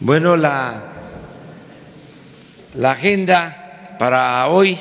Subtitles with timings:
[0.00, 0.84] Bueno, la,
[2.76, 4.78] la agenda para hoy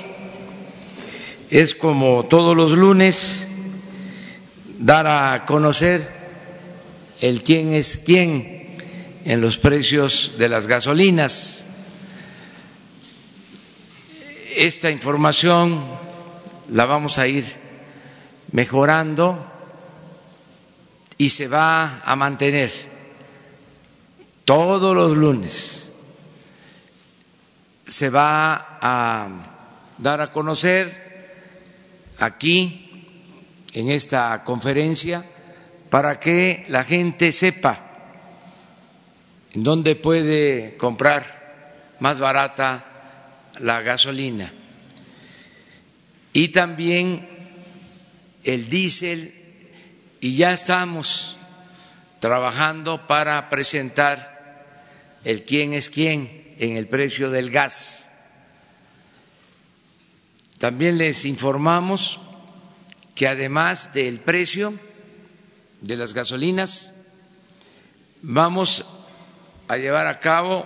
[1.50, 3.48] es como todos los lunes,
[4.78, 6.08] dar a conocer
[7.20, 8.76] el quién es quién
[9.26, 11.66] en los precios de las gasolinas.
[14.56, 15.84] Esta información
[16.70, 17.44] la vamos a ir
[18.52, 19.44] mejorando
[21.18, 22.97] y se va a mantener
[24.48, 25.92] todos los lunes
[27.86, 29.28] se va a
[29.98, 31.36] dar a conocer
[32.20, 33.12] aquí
[33.74, 35.26] en esta conferencia
[35.90, 37.84] para que la gente sepa
[39.52, 42.86] en dónde puede comprar más barata
[43.60, 44.54] la gasolina.
[46.32, 47.28] Y también
[48.46, 49.34] el diésel
[50.22, 51.38] y ya estamos
[52.22, 54.37] trabajando para presentar
[55.28, 58.14] el quién es quién en el precio del gas.
[60.58, 62.22] También les informamos
[63.14, 64.74] que además del precio
[65.82, 66.94] de las gasolinas,
[68.22, 68.86] vamos
[69.68, 70.66] a llevar a cabo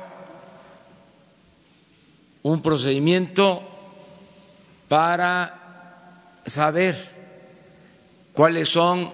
[2.44, 3.68] un procedimiento
[4.88, 6.96] para saber
[8.32, 9.12] cuáles son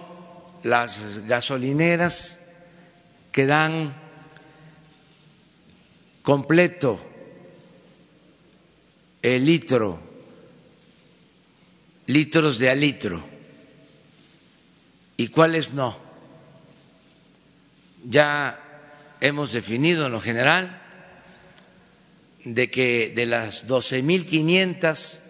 [0.62, 2.50] las gasolineras
[3.32, 4.07] que dan
[6.28, 7.00] completo
[9.22, 9.98] el litro,
[12.04, 13.24] litros de a litro,
[15.16, 15.96] y cuáles no.
[18.04, 18.60] Ya
[19.22, 20.82] hemos definido en lo general
[22.44, 25.20] de que de las 12.500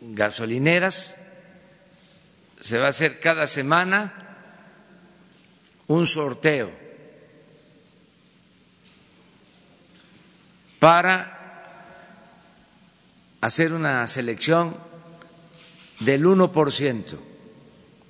[0.00, 1.18] gasolineras
[2.62, 4.38] se va a hacer cada semana
[5.86, 6.81] un sorteo
[10.82, 11.38] para
[13.40, 14.76] hacer una selección
[16.00, 17.20] del 1%,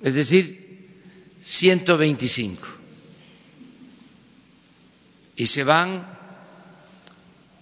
[0.01, 0.99] es decir,
[1.39, 2.67] 125.
[5.35, 6.17] Y se van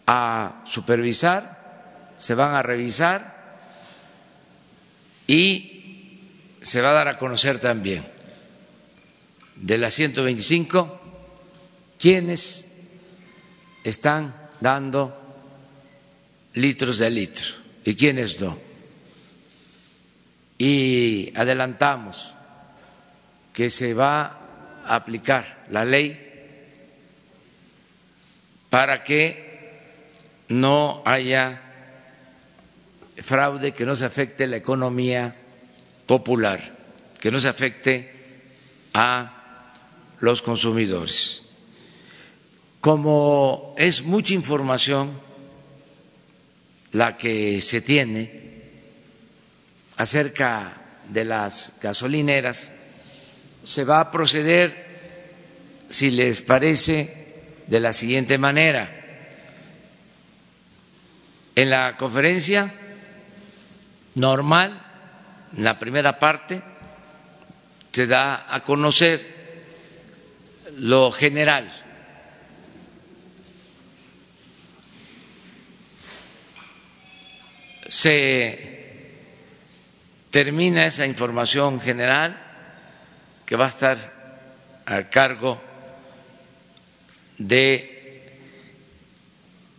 [0.07, 3.59] a supervisar, se van a revisar
[5.27, 6.21] y
[6.61, 8.07] se va a dar a conocer también
[9.57, 11.01] de las 125
[11.99, 12.75] quienes
[13.83, 15.17] están dando
[16.53, 17.47] litros de litro
[17.83, 18.57] y quiénes no.
[20.57, 22.35] Y adelantamos
[23.51, 24.37] que se va
[24.85, 26.29] a aplicar la ley
[28.69, 29.49] para que
[30.47, 31.61] no haya
[33.17, 35.35] fraude, que no se afecte la economía
[36.05, 36.61] popular,
[37.19, 38.11] que no se afecte
[38.93, 41.50] a los consumidores
[42.81, 45.17] como es mucha información
[46.93, 48.41] la que se tiene
[49.97, 52.71] acerca de las gasolineras,
[53.63, 54.87] se va a proceder,
[55.89, 57.35] si les parece,
[57.67, 58.97] de la siguiente manera.
[61.55, 62.73] En la conferencia
[64.15, 64.81] normal,
[65.55, 66.63] en la primera parte,
[67.91, 69.23] se da a conocer
[70.77, 71.80] lo general
[77.91, 78.57] se
[80.29, 82.39] termina esa información general
[83.45, 83.97] que va a estar
[84.85, 85.61] a cargo
[87.37, 88.31] de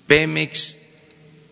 [0.06, 0.88] Pemex,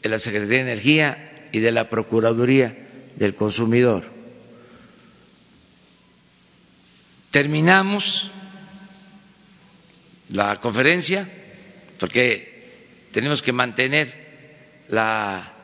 [0.02, 2.76] de la Secretaría de Energía y de la Procuraduría
[3.16, 4.04] del Consumidor.
[7.30, 8.30] Terminamos
[10.28, 11.26] la conferencia
[11.98, 15.54] porque tenemos que mantener la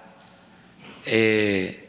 [1.07, 1.83] eh,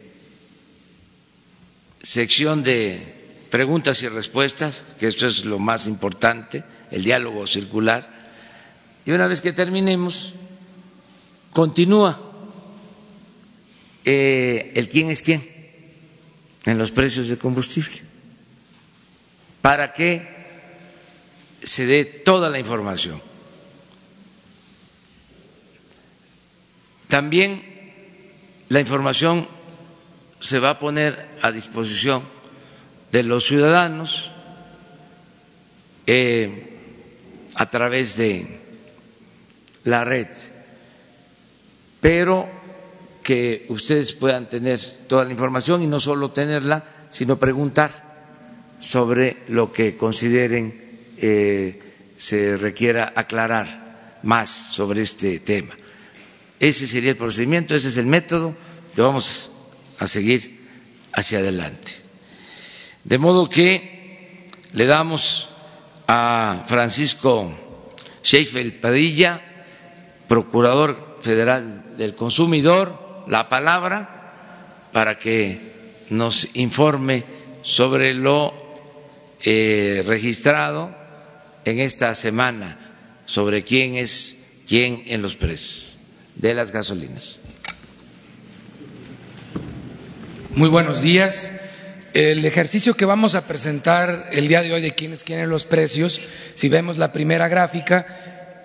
[2.03, 3.01] sección de
[3.49, 8.07] preguntas y respuestas, que esto es lo más importante, el diálogo circular,
[9.05, 10.35] y una vez que terminemos,
[11.51, 12.21] continúa.
[14.05, 15.43] Eh, el quién es quién
[16.65, 18.01] en los precios de combustible,
[19.61, 20.27] para que
[21.63, 23.21] se dé toda la información.
[27.09, 27.66] También
[28.69, 29.47] la información
[30.39, 32.21] se va a poner a disposición
[33.11, 34.31] de los ciudadanos
[36.05, 36.73] eh,
[37.55, 38.59] a través de
[39.85, 40.27] la red,
[42.01, 42.47] pero
[43.23, 47.91] que ustedes puedan tener toda la información y no solo tenerla, sino preguntar
[48.79, 51.81] sobre lo que consideren eh,
[52.17, 55.75] se requiera aclarar más sobre este tema.
[56.59, 58.55] Ese sería el procedimiento, ese es el método
[58.95, 59.51] que vamos
[59.99, 60.67] a seguir
[61.13, 61.93] hacia adelante.
[63.03, 65.49] De modo que le damos
[66.07, 67.55] a Francisco
[68.23, 69.41] Sheifel Padilla,
[70.27, 75.59] Procurador Federal del Consumidor, la palabra para que
[76.09, 77.23] nos informe
[77.61, 78.53] sobre lo
[79.43, 80.91] eh, registrado
[81.65, 82.77] en esta semana
[83.25, 85.86] sobre quién es quién en los precios
[86.39, 87.39] de las gasolinas.
[90.55, 91.53] Muy buenos días.
[92.13, 96.19] El ejercicio que vamos a presentar el día de hoy de quiénes quieren los precios,
[96.55, 98.07] si vemos la primera gráfica,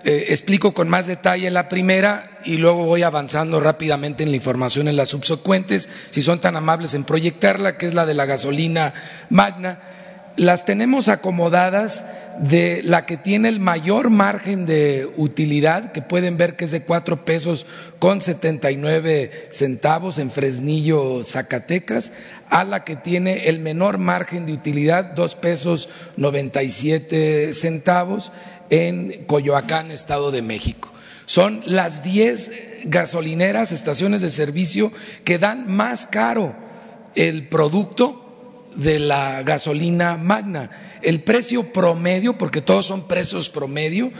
[0.03, 4.87] eh, explico con más detalle la primera y luego voy avanzando rápidamente en la información
[4.87, 8.93] en las subsecuentes, si son tan amables en proyectarla, que es la de la gasolina
[9.29, 9.79] magna.
[10.35, 12.03] Las tenemos acomodadas
[12.39, 16.83] de la que tiene el mayor margen de utilidad, que pueden ver que es de
[16.83, 17.65] cuatro pesos
[17.99, 22.13] con setenta y nueve centavos en Fresnillo, Zacatecas,
[22.49, 28.31] a la que tiene el menor margen de utilidad, dos pesos noventa y siete centavos
[28.69, 30.91] en Coyoacán, Estado de México.
[31.25, 32.51] Son las diez
[32.85, 34.91] gasolineras, estaciones de servicio
[35.23, 36.55] que dan más caro
[37.15, 40.69] el producto de la gasolina magna.
[41.03, 44.11] El precio promedio, porque todos son precios promedio,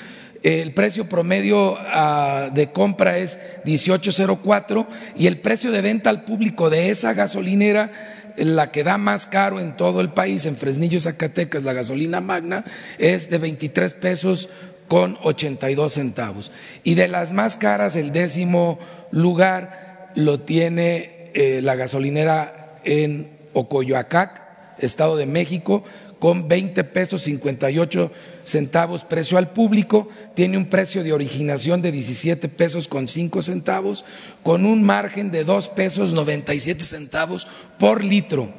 [0.44, 4.86] el precio promedio ah, de compra es 18.04
[5.16, 7.92] y el precio de venta al público de esa gasolinera,
[8.36, 12.66] la que da más caro en todo el país, en Fresnillo, Zacatecas, la gasolina magna,
[12.98, 14.50] es de 23 pesos
[14.90, 16.52] con 82 centavos.
[16.84, 18.80] Y de las más caras, el décimo
[19.12, 24.42] lugar lo tiene eh, la gasolinera en Ocoyoacac,
[24.80, 25.86] Estado de México,
[26.24, 28.10] con 20 pesos 58
[28.46, 34.06] centavos precio al público, tiene un precio de originación de 17 pesos con 5 centavos,
[34.42, 38.54] con un margen de 2 pesos 97 centavos por litro.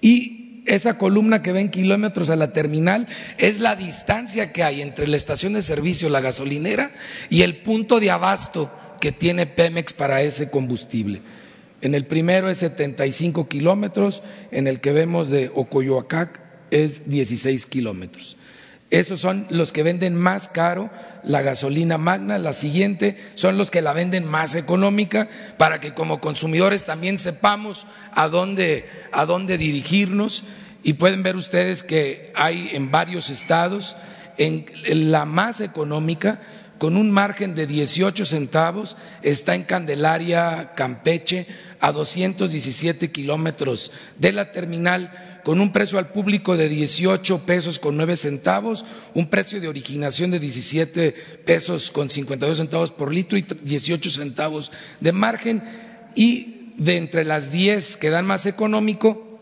[0.00, 3.06] Y esa columna que ven kilómetros a la terminal
[3.38, 6.90] es la distancia que hay entre la estación de servicio, la gasolinera,
[7.30, 11.20] y el punto de abasto que tiene Pemex para ese combustible.
[11.80, 18.36] En el primero es 75 kilómetros, en el que vemos de Ocoyoacac es 16 kilómetros.
[18.90, 20.90] Esos son los que venden más caro
[21.24, 22.38] la gasolina magna.
[22.38, 25.28] La siguiente son los que la venden más económica
[25.58, 30.44] para que como consumidores también sepamos a dónde, a dónde dirigirnos.
[30.84, 33.96] Y pueden ver ustedes que hay en varios estados,
[34.38, 34.66] en
[35.10, 36.40] la más económica,
[36.78, 41.46] con un margen de 18 centavos, está en Candelaria, Campeche,
[41.80, 47.96] a 217 kilómetros de la terminal, con un precio al público de 18 pesos con
[47.96, 48.84] 9 centavos,
[49.14, 51.12] un precio de originación de 17
[51.44, 55.62] pesos con 52 centavos por litro y 18 centavos de margen.
[56.16, 59.38] Y de entre las 10 que dan más económico,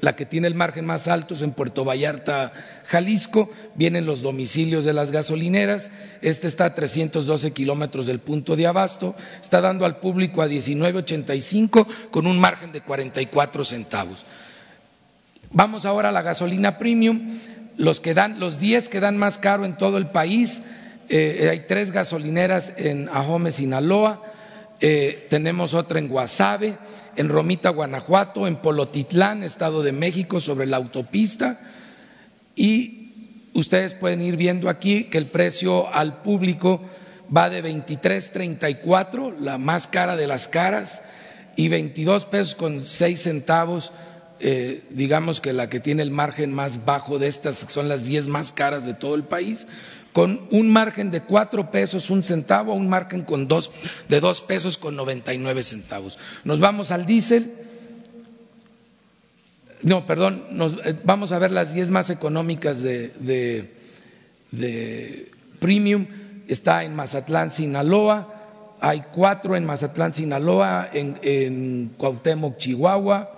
[0.00, 2.52] la que tiene el margen más alto es en Puerto Vallarta,
[2.86, 3.50] Jalisco.
[3.74, 5.90] Vienen los domicilios de las gasolineras.
[6.22, 9.16] Este está a 312 kilómetros del punto de abasto.
[9.42, 14.24] Está dando al público a 19.85 con un margen de 44 centavos.
[15.50, 17.28] Vamos ahora a la gasolina premium.
[17.76, 20.64] Los que dan, los 10 que dan más caro en todo el país.
[21.08, 24.22] Eh, hay tres gasolineras en Ajome, Sinaloa.
[24.80, 26.76] Eh, tenemos otra en Guasave
[27.18, 31.60] en Romita, Guanajuato, en Polotitlán, Estado de México, sobre la autopista.
[32.54, 36.80] Y ustedes pueden ir viendo aquí que el precio al público
[37.36, 41.02] va de 23.34, la más cara de las caras,
[41.56, 43.90] y 22 pesos con 6 centavos,
[44.40, 48.28] eh, digamos que la que tiene el margen más bajo de estas son las 10
[48.28, 49.66] más caras de todo el país
[50.18, 53.70] con un margen de cuatro pesos un centavo, un margen con dos,
[54.08, 56.18] de dos pesos con noventa y nueve centavos.
[56.42, 57.52] Nos vamos al diésel.
[59.82, 63.12] No, perdón, nos, eh, vamos a ver las diez más económicas de,
[64.50, 65.30] de,
[65.60, 66.06] premium.
[66.48, 68.34] Está en Mazatlán, Sinaloa.
[68.80, 73.37] Hay cuatro en Mazatlán, Sinaloa, en, en Cuauhtémoc, Chihuahua,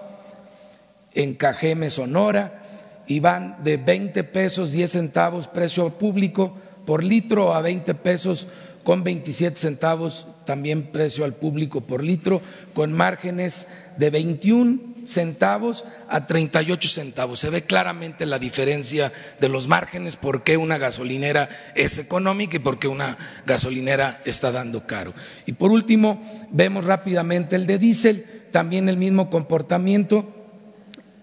[1.15, 2.63] en Cajeme, Sonora,
[3.07, 6.55] y van de 20 pesos 10 centavos precio público
[6.87, 8.47] por litro a 20 pesos
[8.85, 12.41] con 27 centavos también precio al público por litro,
[12.75, 17.41] con márgenes de 21 centavos a 38 centavos.
[17.41, 22.61] Se ve claramente la diferencia de los márgenes, por qué una gasolinera es económica y
[22.61, 25.15] por qué una gasolinera está dando caro.
[25.47, 30.40] Y por último, vemos rápidamente el de diésel, también el mismo comportamiento.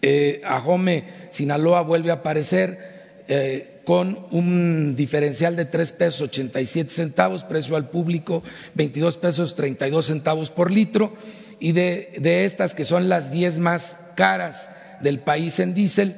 [0.02, 2.98] Eh, Ajome, Sinaloa vuelve a aparecer.
[3.28, 10.06] Eh, con un diferencial de tres pesos 87 centavos, precio al público 22 pesos 32
[10.06, 11.14] centavos por litro,
[11.58, 16.18] y de, estas que son las 10 más caras del país en diésel,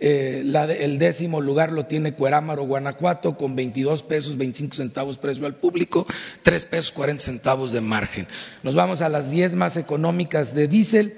[0.00, 0.42] eh,
[0.80, 6.06] el décimo lugar lo tiene Cuerámaro, Guanajuato, con 22 pesos 25 centavos precio al público,
[6.42, 8.26] 3 pesos 40 centavos de margen.
[8.62, 11.16] Nos vamos a las 10 más económicas de diésel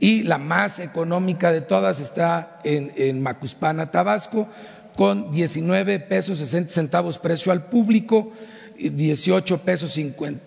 [0.00, 4.48] y la más económica de todas está en, Macuspana, Tabasco,
[4.96, 8.32] con 19 pesos 60 centavos precio al público,
[8.78, 9.98] 18 pesos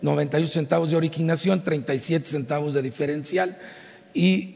[0.01, 3.58] 98 centavos de originación, 37 centavos de diferencial
[4.13, 4.55] y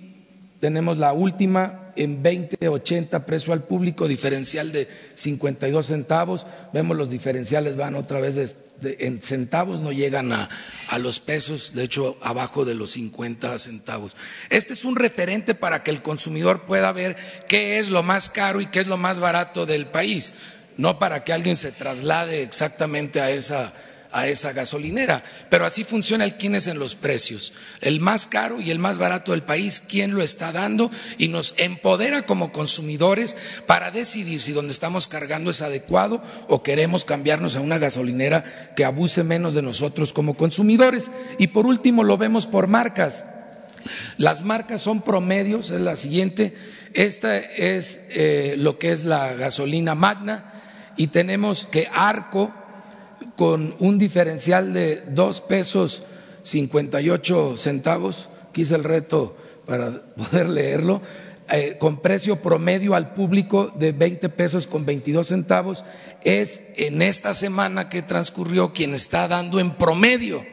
[0.59, 6.45] tenemos la última en 20.80 precio al público, diferencial de 52 centavos.
[6.73, 8.35] Vemos los diferenciales van otra vez
[8.81, 10.49] en centavos, no llegan a,
[10.89, 14.15] a, los pesos, de hecho abajo de los 50 centavos.
[14.49, 17.15] Este es un referente para que el consumidor pueda ver
[17.47, 20.35] qué es lo más caro y qué es lo más barato del país,
[20.77, 23.73] no para que alguien se traslade exactamente a esa
[24.15, 25.23] a esa gasolinera.
[25.49, 27.53] Pero así funciona el quién es en los precios.
[27.81, 31.53] El más caro y el más barato del país, quién lo está dando y nos
[31.57, 33.35] empodera como consumidores
[33.67, 38.85] para decidir si donde estamos cargando es adecuado o queremos cambiarnos a una gasolinera que
[38.85, 41.11] abuse menos de nosotros como consumidores.
[41.37, 43.25] Y por último lo vemos por marcas.
[44.17, 46.55] Las marcas son promedios, es la siguiente.
[46.93, 50.53] Esta es eh, lo que es la gasolina magna
[50.95, 52.53] y tenemos que Arco
[53.35, 56.03] con un diferencial de dos pesos
[56.43, 61.01] cincuenta y ocho centavos, quise el reto para poder leerlo,
[61.49, 65.83] eh, con precio promedio al público de 20 pesos con 22 centavos,
[66.23, 70.43] es en esta semana que transcurrió quien está dando en promedio,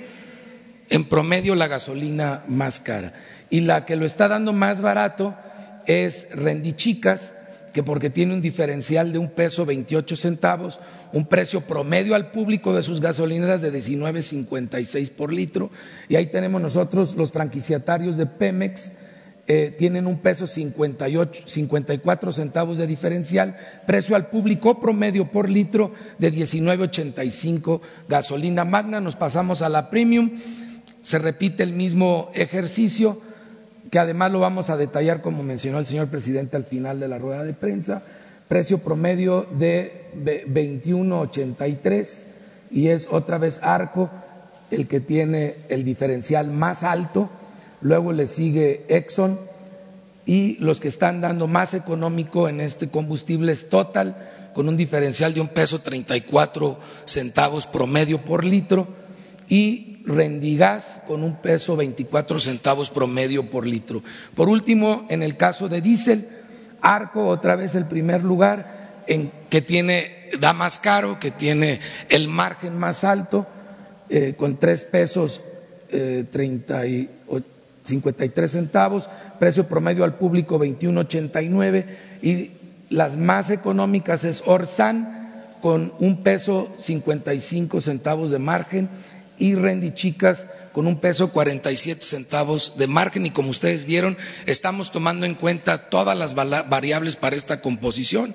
[0.90, 3.14] en promedio la gasolina más cara.
[3.48, 5.34] Y la que lo está dando más barato
[5.86, 7.32] es Rendichicas,
[7.72, 10.78] que porque tiene un diferencial de un peso 28 centavos,
[11.12, 15.70] un precio promedio al público de sus gasolineras de 19.56 por litro,
[16.08, 18.92] y ahí tenemos nosotros los franquiciatarios de Pemex,
[19.48, 25.92] eh, tienen un peso 58, 54 centavos de diferencial, precio al público promedio por litro
[26.18, 30.30] de 19.85 gasolina magna, nos pasamos a la premium,
[31.02, 33.20] se repite el mismo ejercicio,
[33.90, 37.18] que además lo vamos a detallar como mencionó el señor presidente al final de la
[37.18, 38.04] rueda de prensa,
[38.52, 42.24] precio promedio de 21.83
[42.70, 44.10] y es otra vez Arco
[44.70, 47.30] el que tiene el diferencial más alto,
[47.80, 49.40] luego le sigue Exxon
[50.26, 55.32] y los que están dando más económico en este combustible es Total con un diferencial
[55.32, 58.86] de un peso 34 centavos promedio por litro
[59.48, 64.02] y Rendigas con un peso 24 centavos promedio por litro.
[64.34, 66.41] Por último, en el caso de diésel,
[66.82, 72.28] Arco otra vez el primer lugar en que tiene da más caro, que tiene el
[72.28, 73.46] margen más alto,
[74.08, 75.40] eh, con tres pesos
[75.90, 76.24] eh,
[76.86, 77.08] y
[77.84, 79.08] 53 centavos,
[79.38, 81.84] precio promedio al público 21.89
[82.22, 82.50] y
[82.90, 85.22] las más económicas es Orsan
[85.60, 88.88] con un peso 55 centavos de margen
[89.38, 94.90] y Rendy Chicas con un peso 47 centavos de margen y como ustedes vieron, estamos
[94.92, 98.34] tomando en cuenta todas las variables para esta composición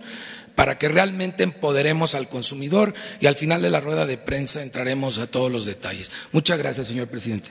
[0.56, 5.20] para que realmente empoderemos al consumidor y al final de la rueda de prensa entraremos
[5.20, 6.12] a todos los detalles.
[6.32, 7.50] Muchas gracias, señor presidente.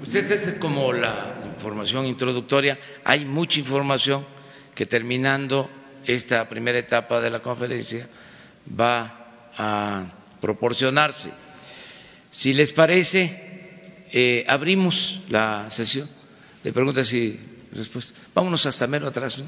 [0.00, 2.78] Pues esta es como la información introductoria.
[3.04, 4.26] Hay mucha información
[4.74, 5.70] que terminando
[6.04, 8.08] esta primera etapa de la conferencia
[8.78, 10.04] va a
[10.40, 11.30] proporcionarse.
[12.30, 13.46] Si les parece,
[14.12, 16.08] eh, abrimos la sesión
[16.62, 17.38] de preguntas y
[17.72, 18.16] respuestas.
[18.34, 19.38] Vámonos hasta menos atrás.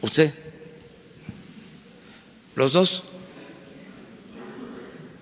[0.00, 0.34] ¿Usted?
[2.54, 3.02] ¿Los dos?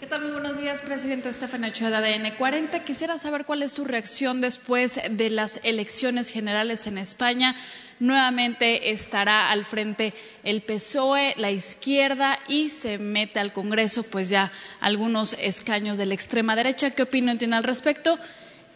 [0.00, 0.32] ¿Qué tal?
[0.32, 2.84] Buenos días, presidente Estefan Ochoa de ADN 40.
[2.84, 7.56] Quisiera saber cuál es su reacción después de las elecciones generales en España
[8.02, 14.50] nuevamente estará al frente el PSOE, la izquierda y se mete al Congreso pues ya
[14.80, 16.90] algunos escaños de la extrema derecha.
[16.90, 18.18] ¿Qué opinión tiene al respecto?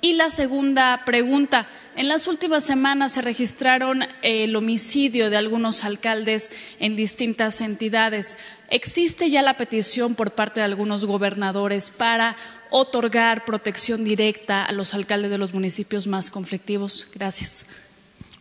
[0.01, 1.67] Y la segunda pregunta,
[1.97, 8.37] en las últimas semanas se registraron el homicidio de algunos alcaldes en distintas entidades.
[8.71, 12.37] ¿Existe ya la petición por parte de algunos gobernadores para
[12.71, 17.09] otorgar protección directa a los alcaldes de los municipios más conflictivos?
[17.13, 17.67] Gracias.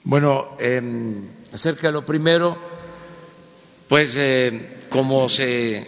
[0.08, 2.56] Bueno, em, acerca de lo primero,
[3.88, 5.84] pues eh, como se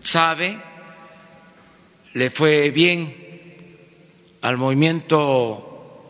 [0.00, 0.58] sabe,
[2.14, 3.14] le fue bien
[4.40, 6.00] al movimiento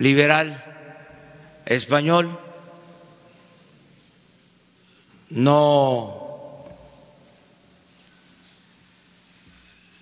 [0.00, 2.38] liberal español,
[5.30, 6.66] no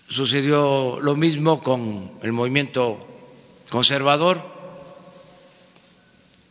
[0.08, 3.06] sucedió lo mismo con el movimiento
[3.70, 4.51] conservador,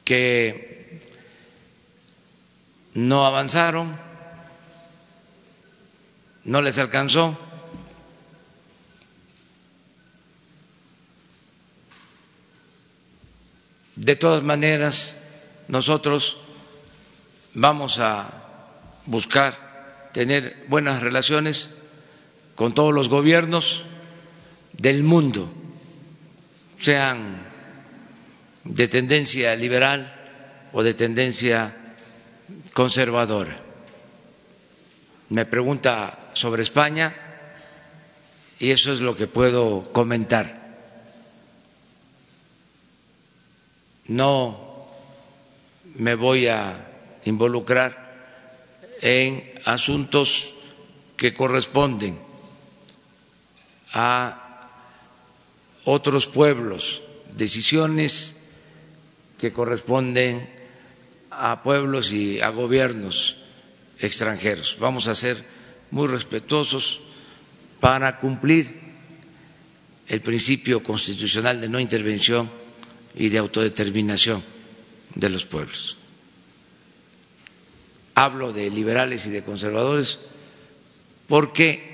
[0.04, 1.02] que
[2.94, 3.98] no avanzaron,
[6.44, 7.38] no les alcanzó.
[13.96, 15.18] De todas maneras,
[15.68, 16.38] nosotros
[17.54, 18.30] vamos a
[19.06, 21.78] buscar tener buenas relaciones
[22.56, 23.84] con todos los gobiernos
[24.78, 25.52] del mundo,
[26.78, 27.51] sean
[28.64, 30.14] de tendencia liberal
[30.74, 31.76] o de tendencia
[32.74, 33.58] conservadora.
[35.30, 37.16] Me pregunta sobre España
[38.60, 40.62] y eso es lo que puedo comentar.
[44.12, 44.88] no
[45.96, 48.12] me voy a involucrar
[49.02, 50.54] en asuntos
[51.16, 52.20] que corresponden
[53.94, 54.70] a
[55.86, 57.02] otros pueblos,
[57.36, 58.41] decisiones
[59.42, 60.48] que corresponden
[61.32, 63.42] a pueblos y a gobiernos
[63.98, 64.78] extranjeros.
[64.80, 65.44] Vamos a ser
[65.90, 67.02] muy respetuosos
[67.80, 68.70] para cumplir
[70.08, 72.52] el principio constitucional de no intervención
[73.16, 74.44] y de autodeterminación
[75.16, 75.98] de los pueblos.
[78.14, 80.20] Hablo de liberales y de conservadores
[81.28, 81.90] porque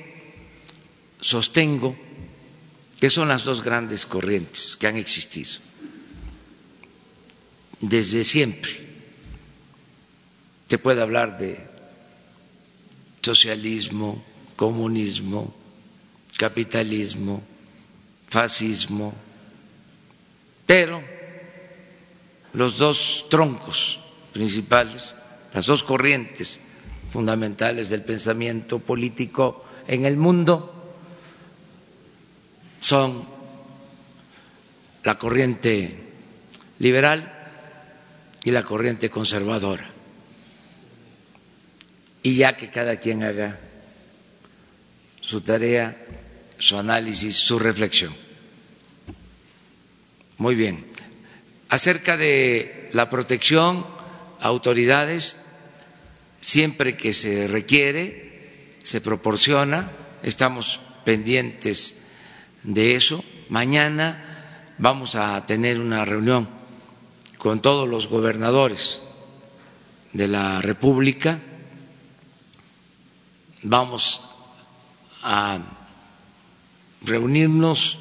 [1.22, 1.96] sostengo
[3.00, 5.67] que son las dos grandes corrientes que han existido
[7.82, 8.88] desde siempre.
[10.70, 11.58] Se puede hablar de
[13.22, 14.24] socialismo,
[14.56, 15.54] comunismo,
[16.38, 17.42] capitalismo,
[18.28, 19.14] fascismo,
[20.66, 21.02] pero
[22.54, 24.00] los dos troncos
[24.34, 25.16] principales,
[25.54, 26.62] las dos corrientes
[27.12, 30.74] fundamentales del pensamiento político en el mundo
[32.80, 33.24] son
[35.04, 35.96] la corriente
[36.80, 37.37] liberal
[38.48, 39.90] y la corriente conservadora.
[42.24, 43.60] Y ya que cada quien haga
[45.20, 45.98] su tarea,
[46.58, 48.16] su análisis, su reflexión.
[50.38, 50.86] Muy bien.
[51.68, 53.86] Acerca de la protección,
[54.40, 55.48] autoridades,
[56.40, 59.92] siempre que se requiere, se proporciona,
[60.24, 62.04] estamos pendientes
[62.64, 63.26] de eso.
[63.50, 66.57] Mañana vamos a tener una reunión
[67.48, 69.04] con todos los gobernadores
[70.12, 71.40] de la República.
[73.64, 74.22] Vamos
[75.24, 75.58] a
[77.06, 78.00] reunirnos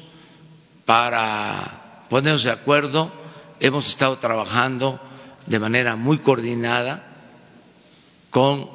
[0.83, 3.09] para ponernos de acuerdo.
[3.61, 4.99] Hemos estado trabajando
[5.45, 7.07] de manera muy coordinada
[8.29, 8.69] con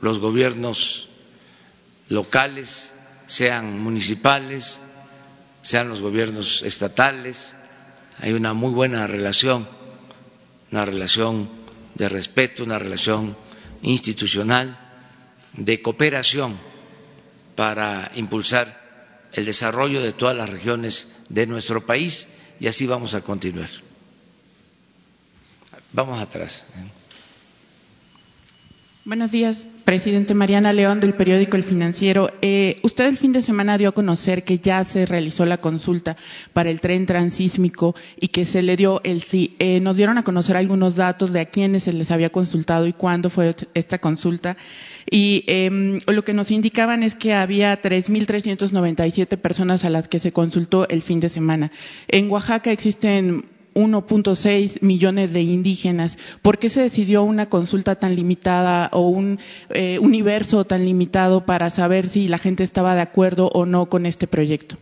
[0.00, 1.08] los gobiernos
[2.08, 2.96] locales,
[3.28, 4.80] sean municipales,
[5.62, 7.54] sean los gobiernos estatales.
[8.20, 9.68] Hay una muy buena relación,
[10.72, 11.48] una relación
[11.94, 13.36] de respeto, una relación
[13.82, 14.76] institucional,
[15.54, 16.56] de cooperación
[17.56, 22.28] para impulsar el desarrollo de todas las regiones de nuestro país
[22.60, 23.70] y así vamos a continuar.
[25.92, 26.64] Vamos atrás.
[29.08, 32.30] Buenos días, presidente Mariana León del periódico El Financiero.
[32.42, 36.14] Eh, usted el fin de semana dio a conocer que ya se realizó la consulta
[36.52, 39.56] para el tren transísmico y que se le dio el sí.
[39.60, 42.92] Eh, nos dieron a conocer algunos datos de a quiénes se les había consultado y
[42.92, 44.58] cuándo fue esta consulta
[45.10, 50.32] y eh, lo que nos indicaban es que había 3.397 personas a las que se
[50.32, 51.72] consultó el fin de semana.
[52.08, 56.18] En Oaxaca existen 1.6 millones de indígenas.
[56.42, 59.38] ¿Por qué se decidió una consulta tan limitada o un
[59.70, 64.06] eh, universo tan limitado para saber si la gente estaba de acuerdo o no con
[64.06, 64.76] este proyecto?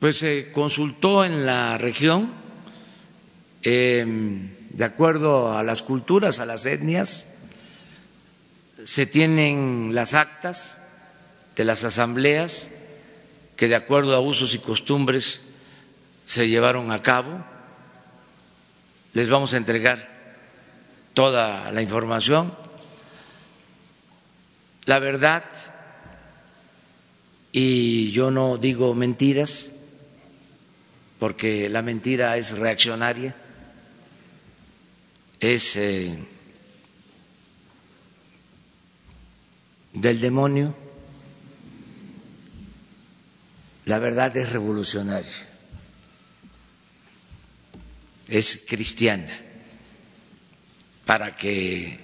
[0.00, 2.30] Pues se consultó en la región
[3.62, 4.04] eh,
[4.70, 7.34] de acuerdo a las culturas, a las etnias,
[8.84, 10.78] se tienen las actas
[11.56, 12.70] de las asambleas
[13.56, 15.46] que de acuerdo a usos y costumbres
[16.26, 17.44] se llevaron a cabo.
[19.16, 19.96] Les vamos a entregar
[21.14, 22.54] toda la información.
[24.84, 25.42] La verdad,
[27.50, 29.72] y yo no digo mentiras,
[31.18, 33.34] porque la mentira es reaccionaria,
[35.40, 36.14] es eh,
[39.94, 40.76] del demonio,
[43.86, 45.48] la verdad es revolucionaria,
[48.28, 49.32] es cristiana,
[51.04, 52.00] para que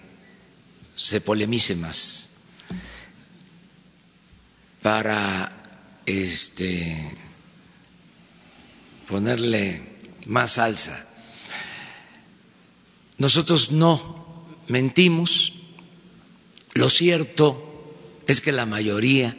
[0.96, 2.30] se polemice más,
[4.82, 7.16] para este
[9.08, 9.82] ponerle
[10.26, 11.06] más salsa.
[13.18, 15.52] Nosotros no mentimos,
[16.74, 17.68] lo cierto
[18.26, 19.36] es que la mayoría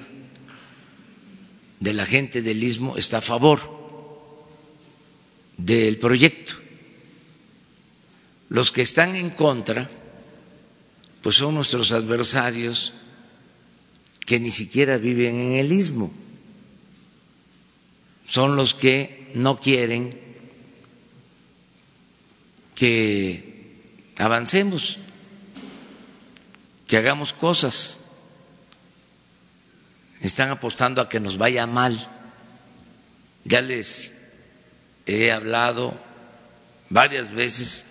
[1.79, 3.59] de la gente del istmo está a favor
[5.57, 6.62] del proyecto.
[8.53, 9.89] Los que están en contra,
[11.23, 12.93] pues son nuestros adversarios
[14.27, 16.13] que ni siquiera viven en el istmo.
[18.27, 20.21] Son los que no quieren
[22.75, 24.99] que avancemos,
[26.85, 28.01] que hagamos cosas
[30.21, 31.97] están apostando a que nos vaya mal.
[33.45, 34.21] Ya les
[35.07, 35.95] he hablado
[36.91, 37.87] varias veces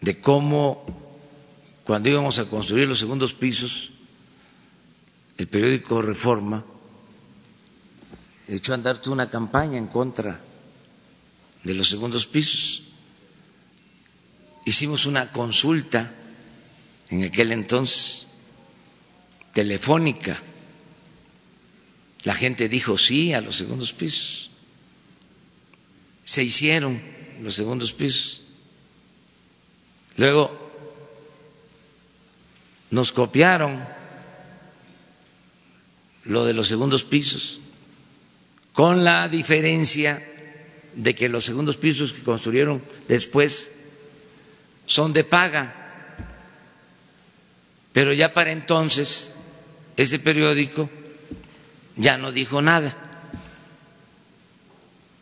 [0.00, 0.84] de cómo
[1.84, 3.90] cuando íbamos a construir los segundos pisos,
[5.38, 6.64] el periódico Reforma
[8.48, 10.40] echó a andar toda una campaña en contra
[11.64, 12.82] de los segundos pisos.
[14.64, 16.12] Hicimos una consulta
[17.10, 18.26] en aquel entonces
[19.52, 20.40] telefónica
[22.26, 24.50] la gente dijo sí a los segundos pisos.
[26.24, 27.00] Se hicieron
[27.40, 28.42] los segundos pisos.
[30.16, 30.66] Luego
[32.90, 33.84] nos copiaron
[36.24, 37.60] lo de los segundos pisos,
[38.72, 40.26] con la diferencia
[40.94, 43.72] de que los segundos pisos que construyeron después
[44.86, 45.74] son de paga.
[47.92, 49.34] Pero ya para entonces,
[49.96, 50.90] ese periódico
[51.96, 52.94] ya no dijo nada.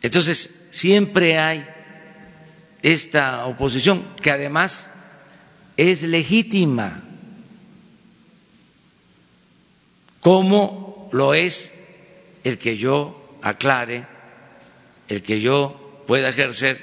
[0.01, 1.67] Entonces, siempre hay
[2.85, 4.91] esta oposición, que además
[5.75, 7.01] es legítima,
[10.19, 11.73] como lo es
[12.43, 14.05] el que yo aclare,
[15.07, 16.79] el que yo pueda ejercer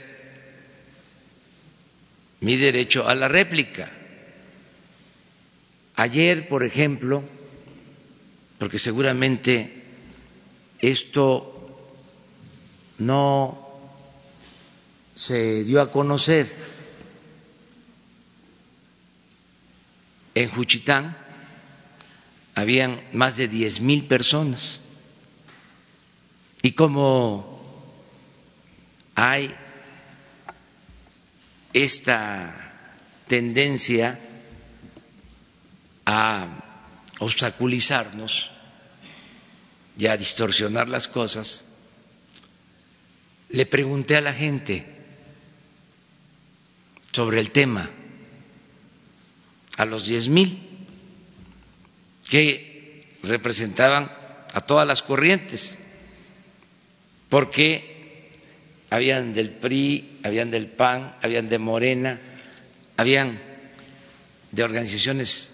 [2.40, 3.88] mi derecho a la réplica.
[5.94, 7.22] Ayer, por ejemplo,
[8.58, 9.84] porque seguramente
[10.80, 11.94] esto
[12.98, 13.61] no
[15.14, 16.52] se dio a conocer
[20.34, 21.16] en Juchitán,
[22.54, 24.80] habían más de diez mil personas.
[26.62, 27.60] Y como
[29.14, 29.54] hay
[31.72, 32.72] esta
[33.28, 34.18] tendencia
[36.06, 36.46] a
[37.18, 38.52] obstaculizarnos,
[39.98, 41.66] y a distorsionar las cosas,
[43.50, 44.86] le pregunté a la gente
[47.12, 47.88] sobre el tema,
[49.76, 50.58] a los diez mil
[52.28, 54.10] que representaban
[54.54, 55.78] a todas las corrientes,
[57.28, 58.38] porque
[58.90, 62.18] habían del PRI, habían del PAN, habían de Morena,
[62.96, 63.38] habían
[64.50, 65.50] de organizaciones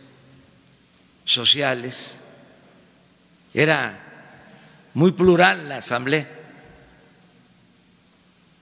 [1.24, 2.14] sociales,
[3.54, 4.04] era
[4.94, 6.28] muy plural la asamblea.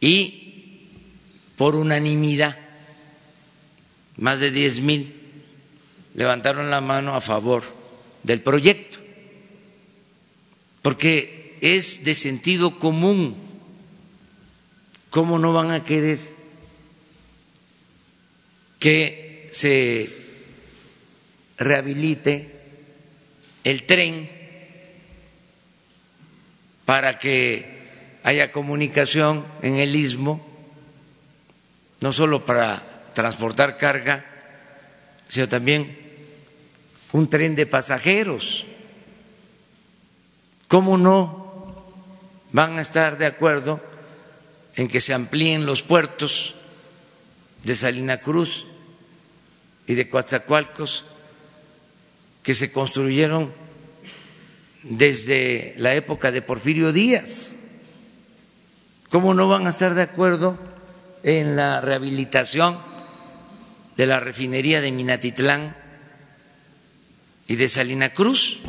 [0.01, 0.91] Y
[1.57, 2.66] por unanimidad
[4.17, 5.15] más de diez mil
[6.15, 7.63] levantaron la mano a favor
[8.23, 8.99] del proyecto,
[10.83, 13.37] porque es de sentido común.
[15.11, 16.19] ¿Cómo no van a querer
[18.79, 20.11] que se
[21.57, 22.53] rehabilite
[23.65, 24.31] el tren
[26.85, 27.77] para que
[28.23, 30.47] haya comunicación en el istmo,
[32.01, 34.27] no solo para transportar carga,
[35.27, 35.97] sino también
[37.13, 38.67] un tren de pasajeros.
[40.69, 41.83] ¿Cómo no
[42.53, 43.81] van a estar de acuerdo
[44.75, 46.57] en que se amplíen los puertos
[47.65, 48.67] de Salina Cruz
[49.87, 51.07] y de Coatzacoalcos
[52.43, 53.51] que se construyeron
[54.83, 57.53] desde la época de Porfirio Díaz.
[59.09, 60.59] ¿Cómo no van a estar de acuerdo
[61.23, 62.79] en la rehabilitación
[63.97, 65.77] de la refinería de Minatitlán
[67.47, 68.61] y de Salina Cruz?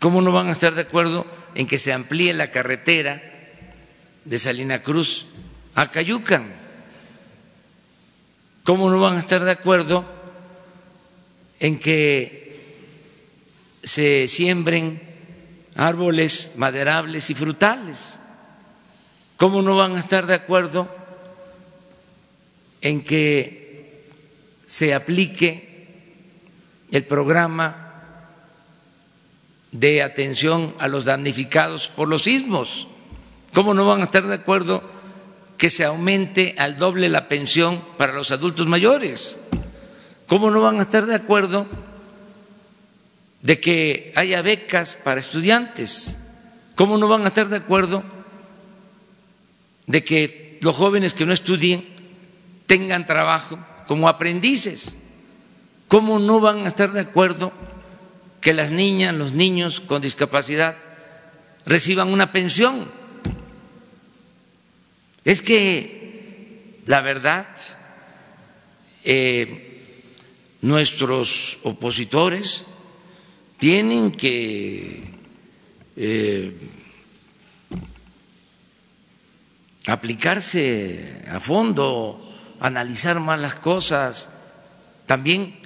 [0.00, 3.22] ¿Cómo no van a estar de acuerdo en que se amplíe la carretera
[4.24, 5.26] de Salina Cruz
[5.74, 6.52] a Cayucan?
[8.64, 10.04] ¿Cómo no van a estar de acuerdo
[11.58, 12.44] en que
[13.82, 15.00] se siembren
[15.74, 18.18] árboles maderables y frutales?
[19.38, 21.03] ¿Cómo no van a estar de acuerdo
[22.84, 24.04] en que
[24.66, 25.88] se aplique
[26.92, 28.28] el programa
[29.72, 32.86] de atención a los damnificados por los sismos?
[33.54, 34.82] ¿Cómo no van a estar de acuerdo
[35.56, 39.40] que se aumente al doble la pensión para los adultos mayores?
[40.26, 41.66] ¿Cómo no van a estar de acuerdo
[43.40, 46.22] de que haya becas para estudiantes?
[46.76, 48.04] ¿Cómo no van a estar de acuerdo
[49.86, 51.93] de que los jóvenes que no estudien
[52.66, 54.94] tengan trabajo como aprendices.
[55.88, 57.52] ¿Cómo no van a estar de acuerdo
[58.40, 60.76] que las niñas, los niños con discapacidad
[61.66, 62.90] reciban una pensión?
[65.24, 67.46] Es que la verdad,
[69.04, 69.82] eh,
[70.60, 72.64] nuestros opositores
[73.58, 75.04] tienen que
[75.96, 76.56] eh,
[79.86, 82.23] aplicarse a fondo,
[82.60, 84.30] analizar más las cosas,
[85.06, 85.56] también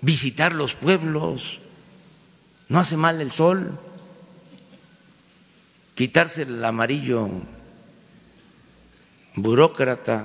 [0.00, 1.60] visitar los pueblos,
[2.68, 3.78] no hace mal el sol,
[5.94, 7.28] quitarse el amarillo
[9.36, 10.24] burócrata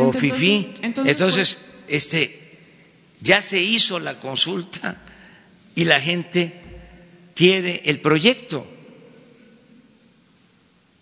[0.00, 0.74] o fifí.
[0.82, 2.58] Entonces, este,
[3.20, 4.96] ya se hizo la consulta
[5.74, 6.60] y la gente
[7.34, 8.66] quiere el proyecto.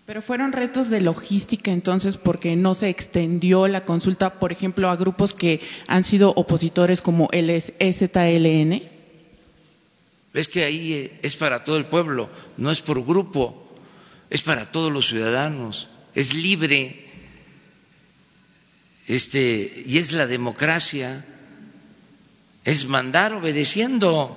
[0.07, 4.97] Pero fueron retos de logística entonces porque no se extendió la consulta, por ejemplo, a
[4.97, 8.83] grupos que han sido opositores como el EZLN.
[10.35, 13.67] Es que ahí eh, es para todo el pueblo, no es por grupo,
[14.29, 17.07] es para todos los ciudadanos, es libre,
[19.07, 21.25] este, y es la democracia,
[22.65, 24.37] es mandar obedeciendo,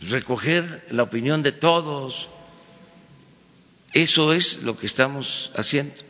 [0.00, 2.30] recoger la opinión de todos
[3.92, 6.09] eso es lo que estamos haciendo.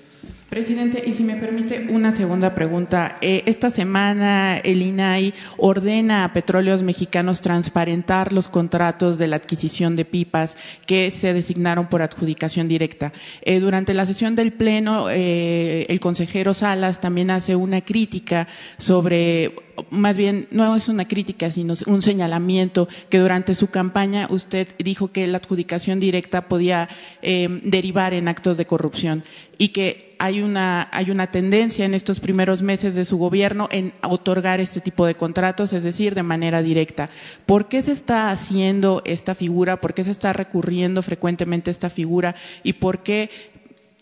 [0.51, 3.19] Presidente, y si me permite una segunda pregunta.
[3.21, 9.95] Eh, esta semana el INAI ordena a petróleos mexicanos transparentar los contratos de la adquisición
[9.95, 13.13] de pipas que se designaron por adjudicación directa.
[13.43, 19.55] Eh, durante la sesión del Pleno, eh, el consejero Salas también hace una crítica sobre
[19.91, 25.13] más bien no es una crítica, sino un señalamiento que durante su campaña usted dijo
[25.13, 26.89] que la adjudicación directa podía
[27.23, 29.25] derivar en actos de corrupción
[29.57, 33.95] y que hay una, hay una tendencia en estos primeros meses de su gobierno en
[34.03, 37.09] otorgar este tipo de contratos, es decir, de manera directa.
[37.47, 39.81] ¿Por qué se está haciendo esta figura?
[39.81, 42.37] ¿Por qué se está recurriendo frecuentemente esta figura?
[42.63, 43.31] ¿Y por qué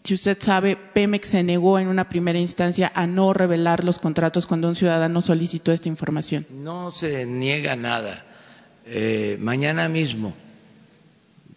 [0.02, 4.46] si usted sabe, Pemex se negó en una primera instancia a no revelar los contratos
[4.46, 6.46] cuando un ciudadano solicitó esta información.
[6.50, 8.24] No se niega nada.
[8.86, 10.34] Eh, mañana mismo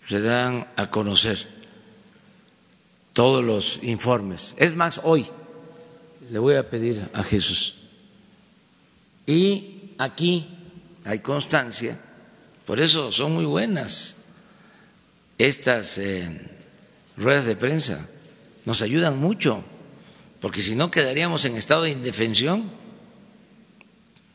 [0.07, 1.60] se dan a conocer
[3.13, 4.55] todos los informes.
[4.57, 5.27] Es más, hoy
[6.29, 7.75] le voy a pedir a Jesús.
[9.25, 10.47] Y aquí
[11.05, 11.99] hay constancia,
[12.65, 14.17] por eso son muy buenas
[15.37, 16.39] estas eh,
[17.17, 18.07] ruedas de prensa,
[18.65, 19.63] nos ayudan mucho,
[20.39, 22.69] porque si no quedaríamos en estado de indefensión.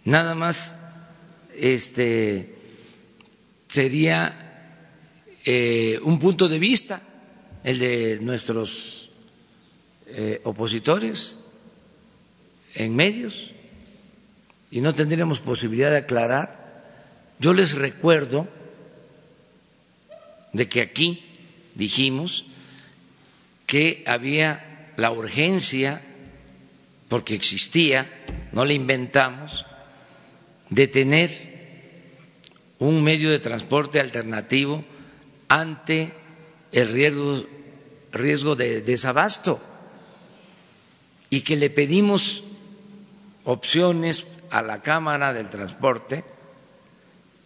[0.04, 0.76] Nada más
[1.56, 2.54] este
[3.66, 4.78] sería
[5.44, 7.02] eh, un punto de vista
[7.66, 9.10] el de nuestros
[10.06, 11.40] eh, opositores
[12.76, 13.54] en medios
[14.70, 16.84] y no tendríamos posibilidad de aclarar.
[17.40, 18.46] Yo les recuerdo
[20.52, 21.24] de que aquí
[21.74, 22.46] dijimos
[23.66, 26.02] que había la urgencia,
[27.08, 28.08] porque existía,
[28.52, 29.66] no la inventamos,
[30.70, 31.30] de tener
[32.78, 34.84] un medio de transporte alternativo
[35.48, 36.12] ante
[36.70, 37.55] el riesgo
[38.16, 39.60] riesgo de desabasto
[41.30, 42.44] y que le pedimos
[43.44, 46.24] opciones a la Cámara del Transporte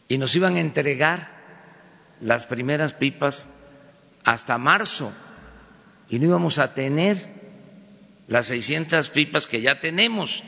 [0.09, 1.40] y nos iban a entregar
[2.20, 3.50] las primeras pipas
[4.24, 5.12] hasta marzo
[6.09, 7.16] y no íbamos a tener
[8.26, 10.42] las 600 pipas que ya tenemos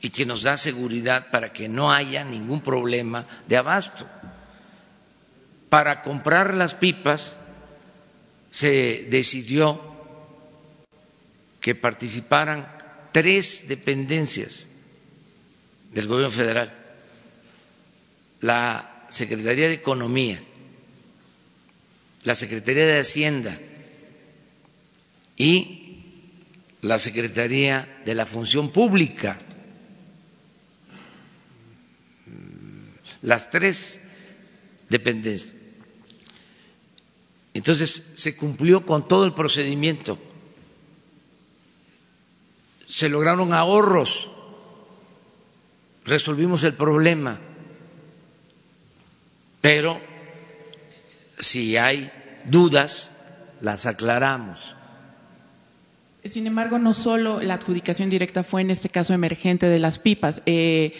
[0.00, 4.06] y que nos da seguridad para que no haya ningún problema de abasto.
[5.68, 7.38] Para comprar las pipas
[8.52, 9.80] se decidió
[11.58, 12.68] que participaran
[13.12, 14.68] tres dependencias
[15.92, 16.76] del gobierno federal,
[18.42, 20.42] la Secretaría de Economía,
[22.24, 23.58] la Secretaría de Hacienda
[25.36, 26.02] y
[26.82, 29.38] la Secretaría de la Función Pública.
[33.22, 34.00] Las tres
[34.90, 35.61] dependencias.
[37.54, 40.18] Entonces se cumplió con todo el procedimiento.
[42.86, 44.30] Se lograron ahorros.
[46.04, 47.38] Resolvimos el problema.
[49.60, 50.00] Pero
[51.38, 52.10] si hay
[52.44, 53.16] dudas,
[53.60, 54.74] las aclaramos.
[56.24, 60.42] Sin embargo, no solo la adjudicación directa fue en este caso emergente de las pipas.
[60.46, 60.92] Eh,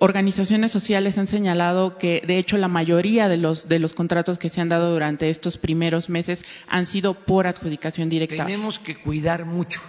[0.00, 4.48] organizaciones sociales han señalado que, de hecho, la mayoría de los, de los contratos que
[4.48, 8.46] se han dado durante estos primeros meses han sido por adjudicación directa.
[8.46, 9.82] Tenemos que cuidar mucho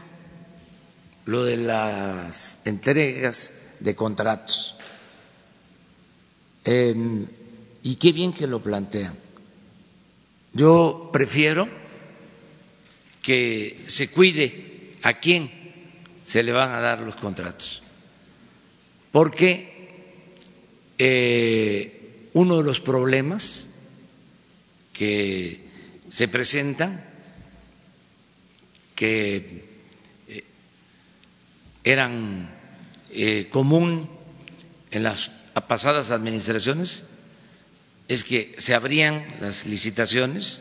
[1.26, 4.76] lo de las entregas de contratos.
[6.66, 7.26] Em,
[7.82, 9.16] y qué bien que lo plantean.
[10.52, 11.70] Yo prefiero
[13.22, 14.71] que se cuide
[15.04, 15.52] a quién
[16.26, 17.84] se le van a dar los contratos,
[19.12, 19.90] porque
[20.98, 23.68] eh, uno de los problemas
[24.94, 25.66] que
[26.10, 27.04] se presentan,
[28.96, 29.66] que
[30.28, 30.44] eh,
[31.84, 32.50] eran
[33.10, 34.10] eh, común
[34.92, 35.32] en las
[35.68, 37.06] pasadas administraciones,
[38.08, 40.60] es que se abrían las licitaciones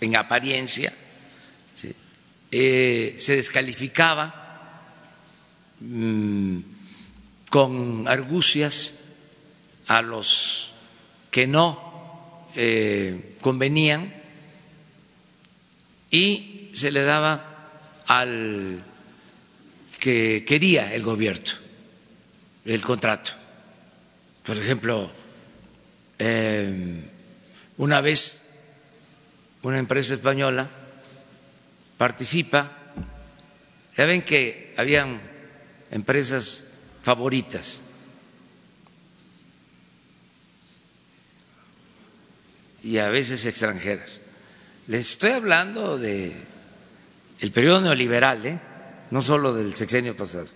[0.00, 0.92] en, apariencia,
[2.50, 4.82] eh, se descalificaba
[5.80, 6.58] mm,
[7.50, 8.94] con argucias
[9.86, 10.72] a los
[11.30, 14.14] que no eh, convenían
[16.10, 17.70] y se le daba
[18.06, 18.82] al
[19.98, 21.66] que quería el gobierno
[22.64, 23.32] el contrato.
[24.44, 25.10] Por ejemplo,
[26.18, 27.02] eh,
[27.78, 28.48] una vez
[29.62, 30.68] una empresa española
[31.96, 32.76] participa,
[33.96, 35.20] ya ven que habían
[35.90, 36.64] empresas
[37.02, 37.80] favoritas.
[42.86, 44.20] y a veces extranjeras.
[44.86, 46.36] Les estoy hablando de
[47.40, 48.60] el periodo neoliberal, ¿eh?
[49.10, 50.46] no solo del sexenio pasado.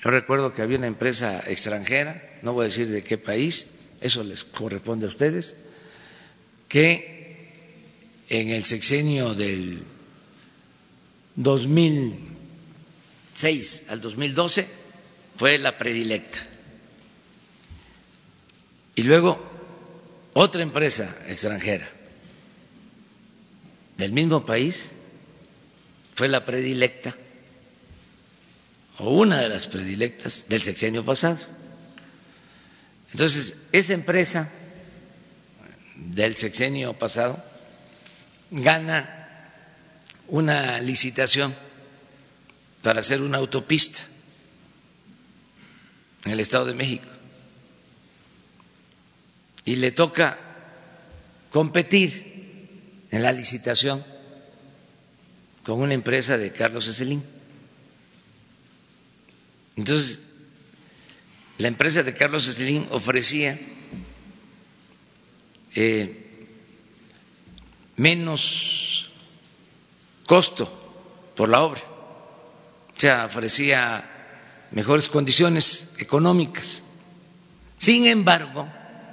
[0.00, 4.22] Yo recuerdo que había una empresa extranjera, no voy a decir de qué país, eso
[4.22, 5.56] les corresponde a ustedes,
[6.68, 7.13] que
[8.40, 9.82] en el sexenio del
[11.36, 14.66] 2006 al 2012
[15.36, 16.40] fue la predilecta.
[18.96, 19.40] Y luego
[20.32, 21.88] otra empresa extranjera
[23.96, 24.92] del mismo país
[26.14, 27.16] fue la predilecta
[28.98, 31.38] o una de las predilectas del sexenio pasado.
[33.12, 34.50] Entonces, esa empresa
[35.96, 37.53] del sexenio pasado
[38.54, 39.10] gana
[40.28, 41.54] una licitación
[42.82, 44.02] para hacer una autopista
[46.24, 47.06] en el Estado de México
[49.64, 50.38] y le toca
[51.50, 54.04] competir en la licitación
[55.64, 57.24] con una empresa de Carlos Ecelín.
[59.76, 60.20] Entonces,
[61.58, 63.58] la empresa de Carlos Slim ofrecía
[65.74, 66.23] eh,
[67.96, 69.10] menos
[70.26, 74.04] costo por la obra, o sea, ofrecía
[74.70, 76.82] mejores condiciones económicas.
[77.78, 78.68] Sin embargo,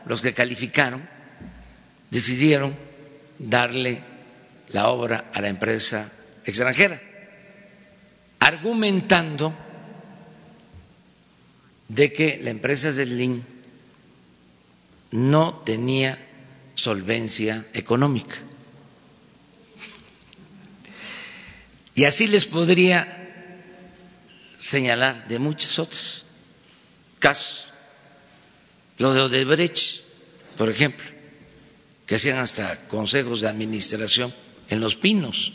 [0.06, 1.08] los que calificaron
[2.10, 2.76] decidieron
[3.38, 4.04] darle
[4.70, 6.12] la obra a la empresa
[6.46, 7.02] extranjera,
[8.40, 9.54] argumentando
[11.88, 13.44] de que la empresa Slim
[15.12, 16.18] no tenía
[16.76, 18.36] solvencia económica.
[22.02, 23.06] Y así les podría
[24.58, 26.26] señalar de muchos otros
[27.20, 27.68] casos.
[28.98, 30.02] Lo de Odebrecht,
[30.58, 31.06] por ejemplo,
[32.08, 34.34] que hacían hasta consejos de administración
[34.68, 35.54] en los pinos.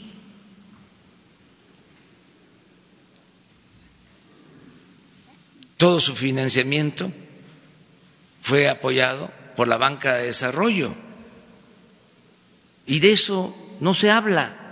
[5.77, 7.11] Todo su financiamiento
[8.41, 10.95] fue apoyado por la banca de desarrollo.
[12.87, 14.66] Y de eso no se habla.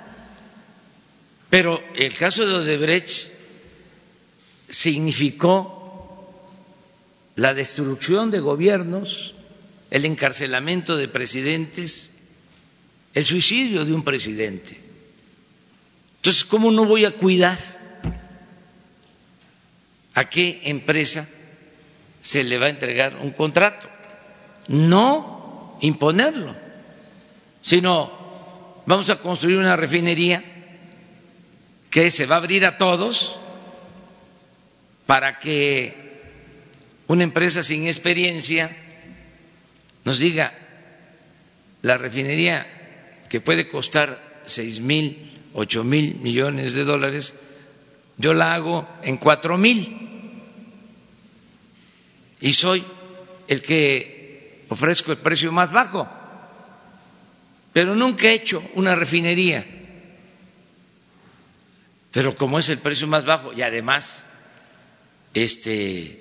[1.51, 3.33] Pero el caso de Odebrecht
[4.69, 5.75] significó
[7.37, 9.35] la destrucción de gobiernos,
[9.91, 12.17] el encarcelamiento de presidentes,
[13.13, 14.81] el suicidio de un presidente.
[16.17, 17.59] Entonces, ¿cómo no voy a cuidar
[20.15, 21.29] a qué empresa
[22.21, 23.89] se le va a entregar un contrato?
[24.69, 26.57] No imponerlo,
[27.63, 30.54] sino vamos a construir una refinería
[31.95, 33.39] que se va a abrir a todos
[35.07, 35.95] para que
[37.07, 38.77] una empresa sin experiencia
[40.03, 40.53] nos diga
[41.83, 42.67] la refinería
[43.31, 47.39] que puede costar seis mil, ocho mil millones de dólares,
[48.19, 50.33] yo la hago en cuatro mil
[52.41, 52.85] y soy
[53.47, 56.09] el que ofrezco el precio más bajo,
[57.73, 59.74] pero nunca he hecho una refinería.
[62.15, 64.23] Pero como es el precio más bajo y además
[65.35, 66.21] este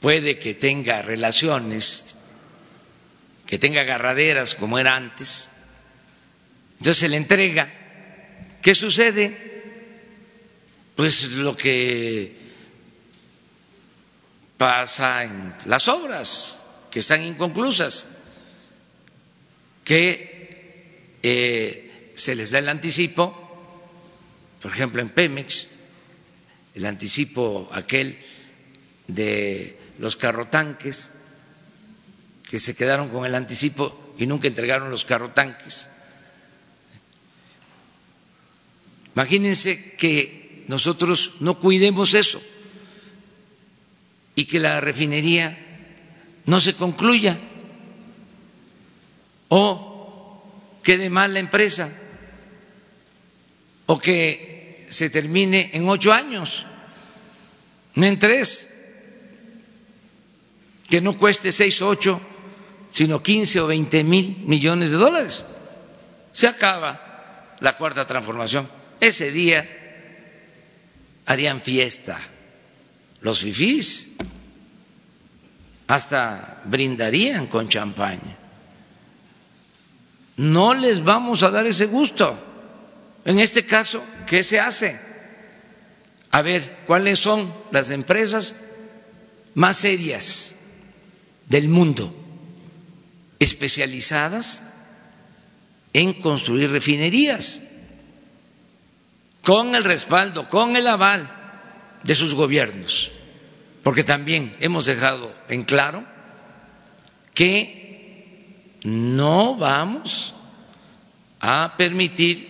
[0.00, 2.16] puede que tenga relaciones,
[3.46, 5.58] que tenga agarraderas como era antes,
[6.72, 7.72] entonces se le entrega.
[8.60, 9.36] ¿Qué sucede?
[10.96, 12.36] Pues lo que
[14.58, 18.08] pasa en las obras que están inconclusas,
[19.84, 23.39] que eh, se les da el anticipo,
[24.60, 25.68] por ejemplo en Pemex,
[26.74, 28.18] el anticipo aquel
[29.08, 31.14] de los carrotanques,
[32.48, 35.90] que se quedaron con el anticipo y nunca entregaron los carrotanques.
[39.14, 42.40] Imagínense que nosotros no cuidemos eso
[44.34, 45.58] y que la refinería
[46.46, 47.38] no se concluya
[49.48, 51.92] o quede mal la empresa
[53.86, 54.49] o que
[54.90, 56.66] se termine en ocho años,
[57.94, 58.74] no en tres,
[60.88, 62.20] que no cueste seis o ocho,
[62.92, 65.46] sino quince o veinte mil millones de dólares.
[66.32, 68.68] Se acaba la cuarta transformación.
[69.00, 69.68] Ese día
[71.26, 72.18] harían fiesta
[73.20, 74.12] los fifís,
[75.86, 78.36] hasta brindarían con champaña.
[80.36, 82.49] No les vamos a dar ese gusto.
[83.24, 84.98] En este caso, ¿qué se hace?
[86.30, 88.64] A ver, ¿cuáles son las empresas
[89.54, 90.56] más serias
[91.46, 92.14] del mundo
[93.38, 94.70] especializadas
[95.92, 97.62] en construir refinerías
[99.42, 101.28] con el respaldo, con el aval
[102.04, 103.10] de sus gobiernos?
[103.82, 106.04] Porque también hemos dejado en claro
[107.34, 110.34] que no vamos
[111.40, 112.49] a permitir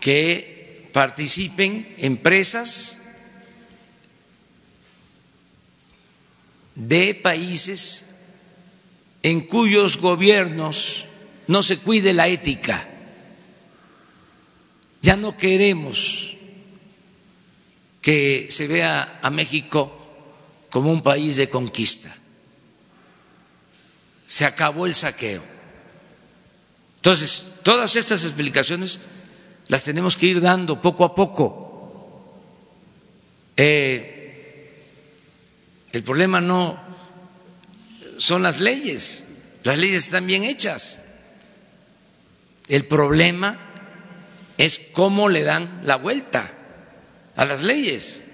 [0.00, 2.98] que participen empresas
[6.74, 8.06] de países
[9.22, 11.06] en cuyos gobiernos
[11.48, 12.88] no se cuide la ética.
[15.02, 16.36] Ya no queremos
[18.00, 19.94] que se vea a México
[20.70, 22.14] como un país de conquista.
[24.26, 25.42] Se acabó el saqueo.
[26.96, 29.00] Entonces, todas estas explicaciones
[29.68, 31.68] las tenemos que ir dando poco a poco.
[33.56, 34.14] Eh,
[35.92, 36.78] el problema no
[38.16, 39.24] son las leyes,
[39.62, 41.04] las leyes están bien hechas.
[42.68, 43.58] El problema
[44.58, 46.52] es cómo le dan la vuelta
[47.36, 48.24] a las leyes.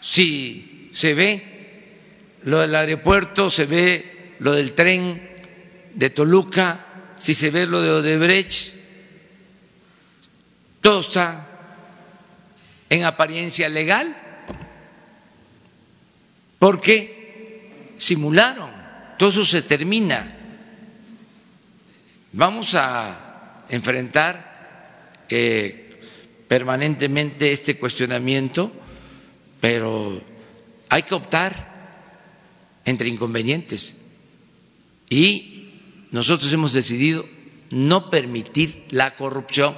[0.00, 1.52] Si se ve
[2.44, 5.30] lo del aeropuerto, se ve lo del tren
[5.94, 8.81] de Toluca, si se ve lo de Odebrecht,
[10.82, 11.48] todo está
[12.90, 14.14] en apariencia legal.
[16.58, 18.70] Porque simularon,
[19.18, 20.36] todo eso se termina.
[22.32, 26.00] Vamos a enfrentar eh,
[26.46, 28.70] permanentemente este cuestionamiento,
[29.60, 30.20] pero
[30.88, 31.72] hay que optar
[32.84, 34.02] entre inconvenientes.
[35.08, 35.70] Y
[36.10, 37.26] nosotros hemos decidido
[37.70, 39.74] no permitir la corrupción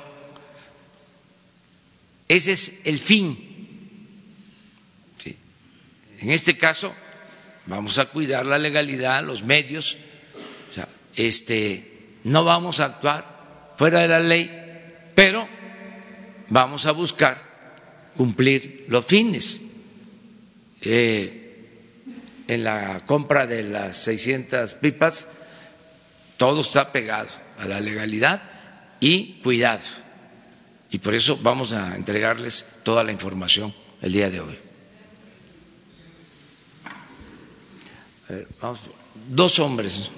[2.29, 3.51] ese es el fin.
[6.20, 6.95] En este caso,
[7.66, 9.99] vamos a cuidar la legalidad, los medios,
[11.16, 14.51] este, no vamos a actuar fuera de la ley,
[15.14, 15.47] pero
[16.49, 17.43] vamos a buscar
[18.16, 19.62] cumplir los fines.
[20.81, 21.41] Eh,
[22.47, 25.29] en la compra de las 600 pipas,
[26.37, 28.43] todo está pegado a la legalidad
[29.01, 30.04] y cuidado
[30.95, 34.57] Y por eso vamos a entregarles toda la información el día de hoy.
[38.61, 38.79] vamos.
[39.29, 40.13] Dos hombres.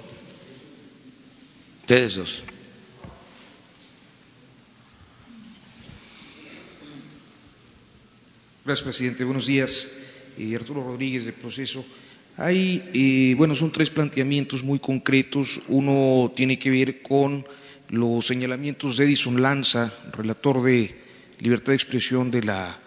[1.81, 2.43] Ustedes dos.
[8.63, 9.23] Gracias, presidente.
[9.23, 9.89] Buenos días.
[10.37, 11.83] Eh, Arturo Rodríguez de Proceso.
[12.37, 15.59] Hay, eh, bueno, son tres planteamientos muy concretos.
[15.69, 17.47] Uno tiene que ver con
[17.89, 20.95] los señalamientos de Edison Lanza, relator de
[21.39, 22.79] libertad de expresión de la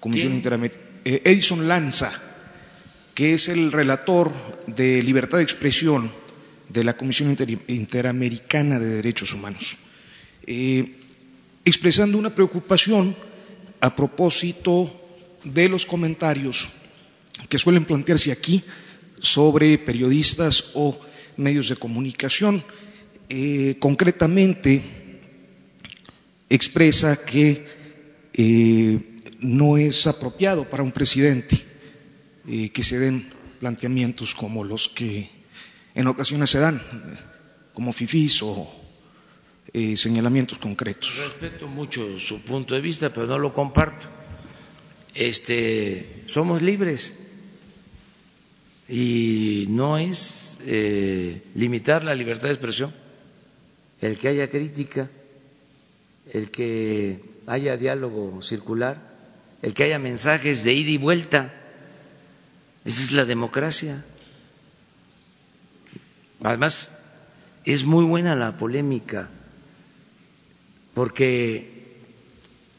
[0.00, 0.90] Comisión Interamericana.
[1.04, 2.12] Eh, Edison Lanza,
[3.14, 4.32] que es el relator
[4.66, 6.10] de libertad de expresión
[6.68, 7.36] de la Comisión
[7.68, 9.76] Interamericana de Derechos Humanos,
[10.46, 10.96] eh,
[11.64, 13.16] expresando una preocupación
[13.80, 14.92] a propósito
[15.44, 16.68] de los comentarios
[17.48, 18.62] que suelen plantearse aquí
[19.20, 20.98] sobre periodistas o
[21.36, 22.62] medios de comunicación.
[23.30, 24.82] Eh, concretamente,
[26.50, 27.64] expresa que
[28.34, 28.98] eh,
[29.38, 31.70] no es apropiado para un presidente
[32.72, 35.30] que se den planteamientos como los que
[35.94, 36.82] en ocasiones se dan,
[37.72, 38.66] como fifís o
[39.72, 41.16] eh, señalamientos concretos.
[41.18, 44.08] Respeto mucho su punto de vista, pero no lo comparto.
[45.14, 47.18] Este, somos libres
[48.88, 52.99] y no es eh, limitar la libertad de expresión
[54.00, 55.10] el que haya crítica,
[56.32, 59.00] el que haya diálogo circular,
[59.62, 61.52] el que haya mensajes de ida y vuelta.
[62.84, 64.04] Esa es la democracia.
[66.42, 66.92] Además,
[67.64, 69.30] es muy buena la polémica
[70.94, 71.98] porque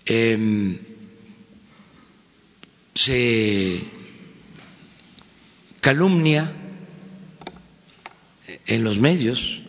[0.05, 0.80] em,
[2.95, 3.82] se
[5.80, 6.51] calumnia
[8.65, 9.61] en los medios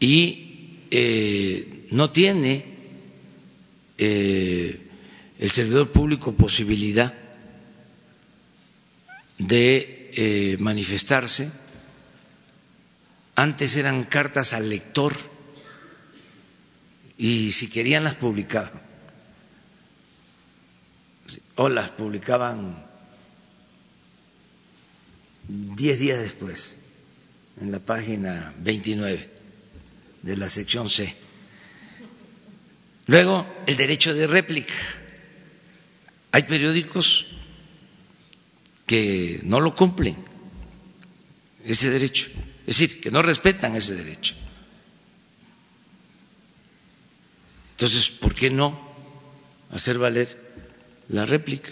[0.00, 2.64] y eh, no tiene
[3.98, 4.80] eh,
[5.38, 7.12] el servidor público posibilidad
[9.38, 11.52] de eh, manifestarse.
[13.36, 15.16] Antes eran cartas al lector
[17.18, 18.80] y si querían las publicaban.
[21.56, 22.86] O las publicaban
[25.46, 26.78] diez días después
[27.60, 29.39] en la página 29
[30.22, 31.16] de la sección C.
[33.06, 34.74] Luego, el derecho de réplica.
[36.32, 37.26] Hay periódicos
[38.86, 40.16] que no lo cumplen,
[41.64, 42.26] ese derecho.
[42.66, 44.34] Es decir, que no respetan ese derecho.
[47.72, 48.78] Entonces, ¿por qué no
[49.72, 50.36] hacer valer
[51.08, 51.70] la réplica?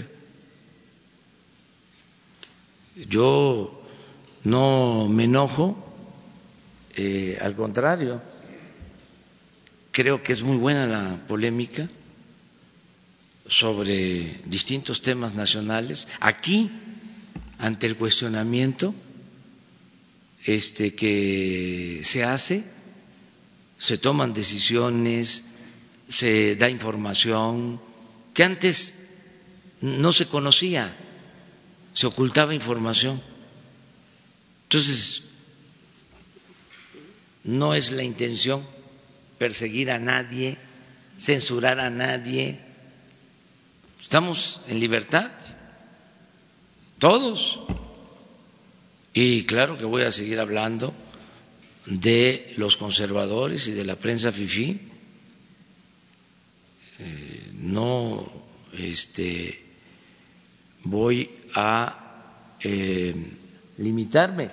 [2.96, 3.82] Yo
[4.44, 5.76] no me enojo,
[6.96, 8.22] eh, al contrario,
[9.99, 11.88] creo que es muy buena la polémica
[13.49, 16.07] sobre distintos temas nacionales.
[16.20, 16.70] Aquí
[17.59, 18.94] ante el cuestionamiento
[20.44, 22.62] este, que se hace,
[23.76, 25.46] se toman decisiones,
[26.09, 27.80] se da información
[28.34, 29.09] que antes
[29.80, 30.96] no se conocía,
[31.92, 33.20] se ocultaba información.
[34.62, 35.24] Entonces,
[37.42, 38.78] no es la intención
[39.39, 40.57] perseguir a nadie,
[41.18, 42.61] censurar a nadie.
[44.01, 45.30] Estamos en libertad
[46.99, 47.61] todos.
[49.14, 50.93] Y claro que voy a seguir hablando
[51.86, 54.80] de los conservadores y de la prensa fifí.
[56.99, 58.30] Eh, no
[58.72, 59.64] este,
[60.84, 63.14] voy a eh,
[63.78, 64.51] limitarme,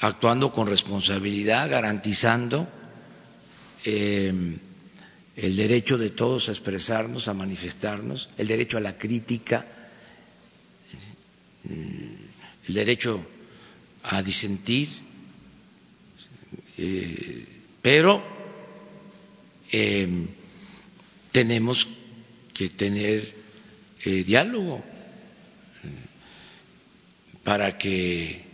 [0.00, 2.68] actuando con responsabilidad, garantizando
[3.84, 4.32] eh,
[5.36, 9.66] el derecho de todos a expresarnos, a manifestarnos, el derecho a la crítica
[12.68, 13.20] el derecho
[14.04, 14.88] a disentir,
[16.78, 17.46] eh,
[17.80, 18.22] pero
[19.70, 20.08] eh,
[21.30, 21.86] tenemos
[22.54, 23.34] que tener
[24.04, 24.82] eh, diálogo
[27.42, 28.44] para que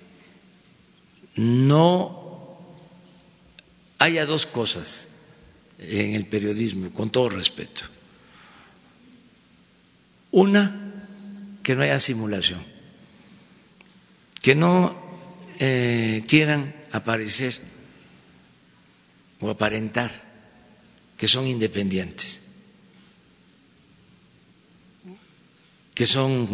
[1.36, 2.58] no
[3.98, 5.08] haya dos cosas
[5.78, 7.82] en el periodismo, con todo respeto.
[10.30, 10.88] Una,
[11.62, 12.64] que no haya simulación.
[14.42, 14.96] Que no
[15.58, 17.58] eh, quieran aparecer
[19.40, 20.10] o aparentar
[21.16, 22.40] que son independientes,
[25.94, 26.46] que son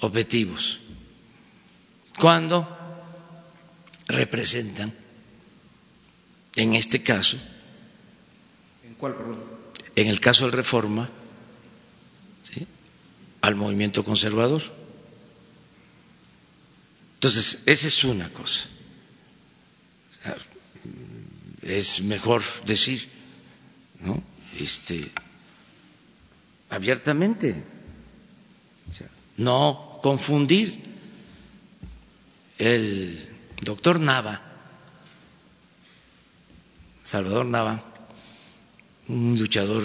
[0.00, 0.80] objetivos,
[2.18, 2.66] cuando
[4.08, 4.92] representan,
[6.56, 7.38] en este caso,
[8.98, 9.38] ¿Cuál, perdón?
[9.94, 11.08] En el caso del Reforma,
[13.46, 14.62] al movimiento conservador.
[17.14, 18.68] Entonces, esa es una cosa.
[21.62, 23.08] Es mejor decir,
[24.00, 24.22] ¿no?
[24.58, 25.10] Este,
[26.70, 27.64] abiertamente,
[29.36, 30.84] no confundir.
[32.58, 33.28] El
[33.60, 34.40] doctor Nava,
[37.04, 37.84] Salvador Nava,
[39.08, 39.82] un luchador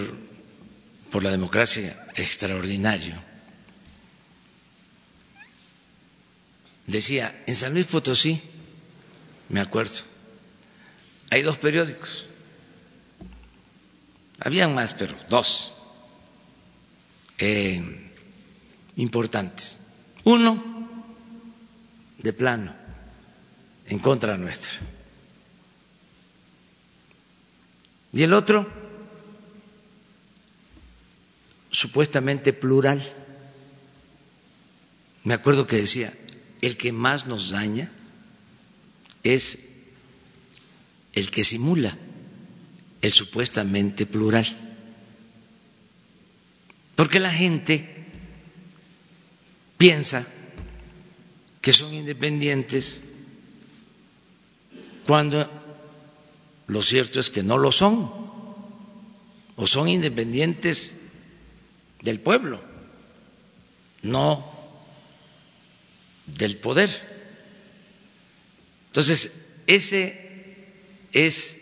[1.11, 3.21] por la democracia extraordinario,
[6.87, 8.41] decía, en San Luis Potosí,
[9.49, 10.01] me acuerdo,
[11.29, 12.25] hay dos periódicos,
[14.39, 15.73] habían más, pero dos
[17.37, 18.09] eh,
[18.95, 19.77] importantes.
[20.23, 20.71] Uno,
[22.17, 22.73] de plano,
[23.87, 24.71] en contra nuestra.
[28.13, 28.80] Y el otro,
[31.71, 33.01] supuestamente plural.
[35.23, 36.13] Me acuerdo que decía,
[36.61, 37.91] el que más nos daña
[39.23, 39.59] es
[41.13, 41.97] el que simula
[43.01, 44.45] el supuestamente plural.
[46.95, 48.05] Porque la gente
[49.77, 50.27] piensa
[51.61, 53.01] que son independientes
[55.07, 55.49] cuando
[56.67, 58.09] lo cierto es que no lo son,
[59.55, 61.00] o son independientes
[62.01, 62.61] del pueblo,
[64.01, 64.43] no
[66.25, 66.89] del poder.
[68.87, 70.65] Entonces, ese
[71.11, 71.57] es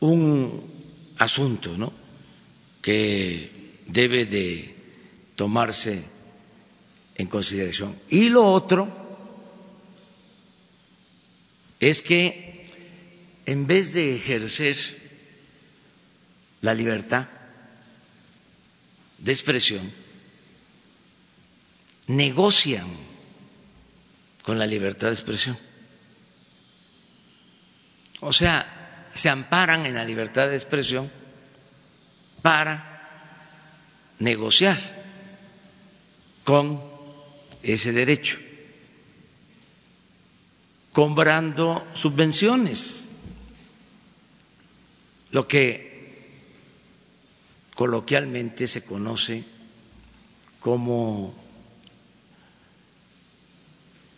[0.00, 1.92] un asunto ¿no?
[2.82, 3.50] que
[3.86, 4.74] debe de
[5.36, 6.02] tomarse
[7.16, 7.96] en consideración.
[8.08, 9.06] Y lo otro
[11.78, 12.62] es que
[13.44, 14.76] en vez de ejercer
[16.62, 17.28] la libertad
[19.26, 19.92] de expresión,
[22.06, 22.86] negocian
[24.42, 25.58] con la libertad de expresión.
[28.20, 31.10] O sea, se amparan en la libertad de expresión
[32.40, 33.42] para
[34.20, 34.78] negociar
[36.44, 36.80] con
[37.64, 38.38] ese derecho,
[40.92, 43.08] cobrando subvenciones,
[45.32, 45.85] lo que
[47.76, 49.44] coloquialmente se conoce
[50.58, 51.34] como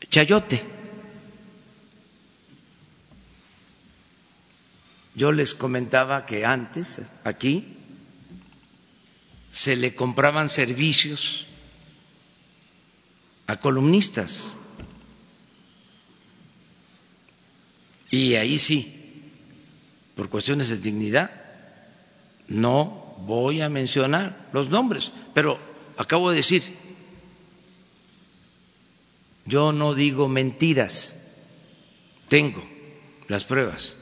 [0.09, 0.65] chayote.
[5.15, 7.77] Yo les comentaba que antes aquí
[9.51, 11.47] se le compraban servicios
[13.49, 14.57] a columnistas
[18.11, 18.95] y ahí sí,
[20.15, 21.31] por cuestiones de dignidad,
[22.47, 25.59] no voy a mencionar los nombres, pero
[25.97, 26.77] acabo de decir,
[29.47, 31.27] yo no digo mentiras,
[32.29, 32.67] tengo
[33.29, 33.97] las pruebas,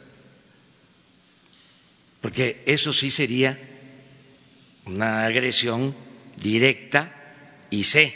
[2.20, 3.58] porque eso sí sería
[4.86, 5.94] una agresión
[6.36, 7.12] directa
[7.70, 8.14] y sé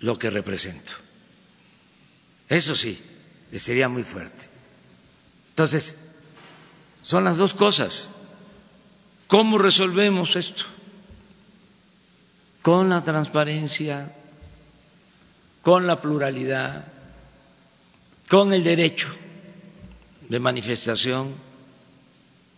[0.00, 0.92] lo que represento.
[2.48, 3.00] Eso sí,
[3.56, 4.46] sería muy fuerte.
[5.48, 6.10] Entonces,
[7.02, 8.11] son las dos cosas.
[9.32, 10.64] ¿Cómo resolvemos esto?
[12.60, 14.12] Con la transparencia
[15.62, 16.84] con la pluralidad,
[18.28, 19.08] con el derecho
[20.28, 21.34] de manifestación,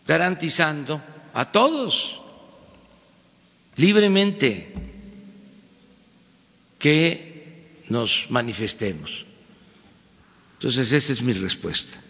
[0.04, 1.00] garantizando
[1.32, 2.20] a todos
[3.76, 4.72] libremente
[6.78, 9.26] que nos manifestemos.
[10.54, 12.00] Entonces, esa es mi respuesta.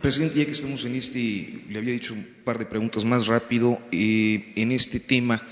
[0.00, 3.80] Presidente, ya que estamos en este, le había dicho un par de preguntas más rápido,
[3.90, 5.42] eh, en este tema,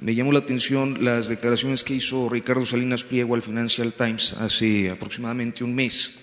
[0.00, 4.88] me llamó la atención las declaraciones que hizo Ricardo Salinas Pliego al Financial Times hace
[4.88, 6.20] aproximadamente un mes,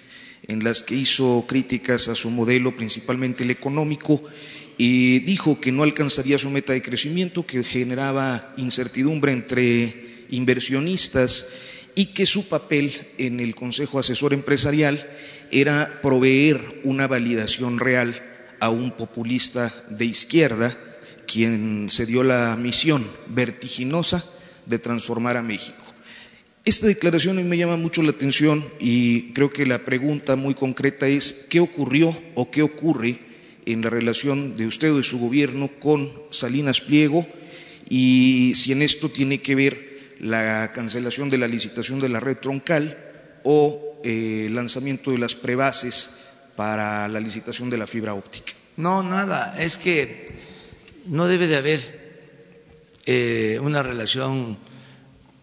[0.48, 4.24] en las que hizo críticas a su modelo, principalmente el económico,
[4.80, 11.50] y dijo que no alcanzaría su meta de crecimiento, que generaba incertidumbre entre inversionistas
[11.94, 15.08] y que su papel en el Consejo Asesor Empresarial
[15.52, 18.16] era proveer una validación real
[18.60, 20.78] a un populista de izquierda,
[21.28, 24.24] quien se dio la misión vertiginosa
[24.66, 25.84] de transformar a México.
[26.64, 31.48] Esta declaración me llama mucho la atención y creo que la pregunta muy concreta es
[31.50, 33.20] ¿qué ocurrió o qué ocurre
[33.66, 37.26] en la relación de usted o de su gobierno con Salinas Pliego
[37.90, 42.38] y si en esto tiene que ver la cancelación de la licitación de la red
[42.38, 42.96] troncal
[43.44, 46.18] o eh, lanzamiento de las prebases
[46.56, 48.54] para la licitación de la fibra óptica.
[48.78, 50.26] No, nada, es que
[51.06, 52.02] no debe de haber
[53.06, 54.58] eh, una relación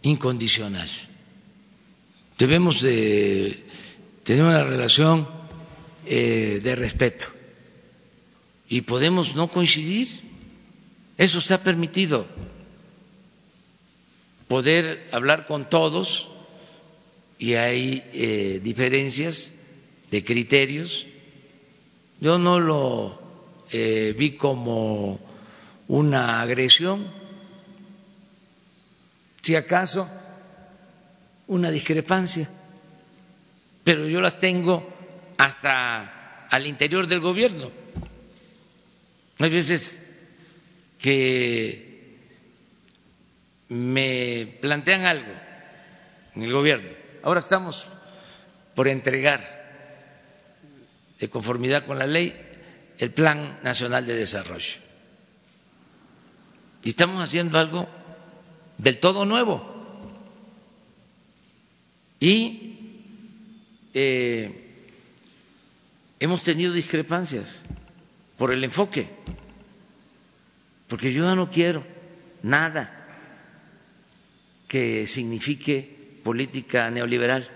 [0.02, 0.88] incondicional.
[2.38, 3.64] Debemos de
[4.22, 5.28] tener una relación
[6.06, 7.26] eh, de respeto
[8.68, 10.08] y podemos no coincidir.
[11.16, 12.26] Eso está permitido.
[14.46, 16.30] Poder hablar con todos
[17.38, 19.54] y hay eh, diferencias
[20.10, 21.06] de criterios.
[22.20, 23.20] Yo no lo
[23.70, 25.20] eh, vi como
[25.86, 27.06] una agresión,
[29.42, 30.08] si acaso
[31.46, 32.50] una discrepancia,
[33.84, 34.86] pero yo las tengo
[35.38, 37.70] hasta al interior del gobierno.
[39.38, 40.02] Hay veces
[40.98, 42.18] que
[43.68, 45.32] me plantean algo
[46.34, 46.97] en el gobierno.
[47.22, 47.88] Ahora estamos
[48.74, 49.58] por entregar
[51.18, 52.34] de conformidad con la ley,
[52.98, 54.74] el Plan Nacional de Desarrollo.
[56.84, 57.88] Y estamos haciendo algo
[58.78, 59.76] del todo nuevo.
[62.20, 62.68] Y
[63.94, 64.86] eh,
[66.20, 67.62] hemos tenido discrepancias
[68.36, 69.10] por el enfoque,
[70.86, 71.84] porque yo ya no quiero
[72.42, 72.94] nada
[74.68, 75.97] que signifique
[76.28, 77.48] política neoliberal.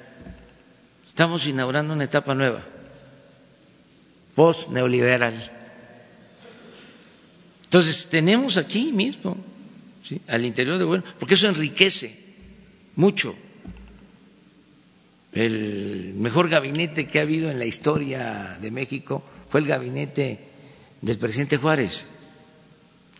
[1.06, 2.64] Estamos inaugurando una etapa nueva
[4.34, 5.36] post-neoliberal.
[7.64, 9.36] Entonces, tenemos aquí mismo,
[10.26, 12.18] al interior del gobierno, porque eso enriquece
[12.96, 13.36] mucho.
[15.34, 20.48] El mejor gabinete que ha habido en la historia de México fue el gabinete
[21.02, 22.08] del presidente Juárez.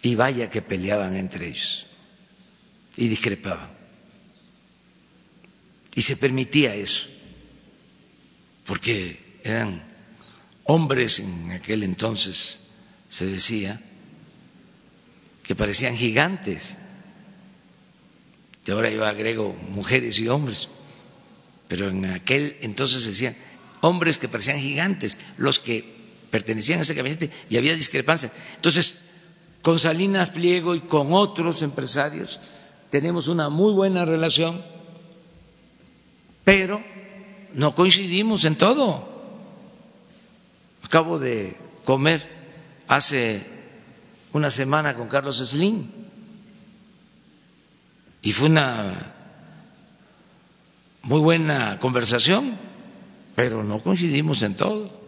[0.00, 1.86] Y vaya que peleaban entre ellos
[2.96, 3.71] y discrepaban.
[5.94, 7.08] Y se permitía eso,
[8.64, 9.82] porque eran
[10.64, 12.60] hombres en aquel entonces
[13.08, 13.80] se decía
[15.42, 16.76] que parecían gigantes.
[18.64, 20.68] Y ahora yo agrego mujeres y hombres,
[21.68, 23.36] pero en aquel entonces se decían
[23.80, 28.32] hombres que parecían gigantes, los que pertenecían a ese gabinete y había discrepancia.
[28.56, 29.08] Entonces,
[29.60, 32.40] con Salinas Pliego y con otros empresarios
[32.88, 34.64] tenemos una muy buena relación,
[36.44, 36.82] pero
[37.54, 39.08] no coincidimos en todo.
[40.82, 42.28] Acabo de comer
[42.88, 43.42] hace
[44.32, 45.86] una semana con Carlos Slim
[48.22, 49.14] y fue una
[51.02, 52.56] muy buena conversación,
[53.34, 55.02] pero no coincidimos en todo.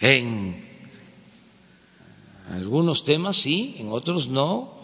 [0.00, 0.64] En
[2.50, 4.78] algunos temas sí, en otros no,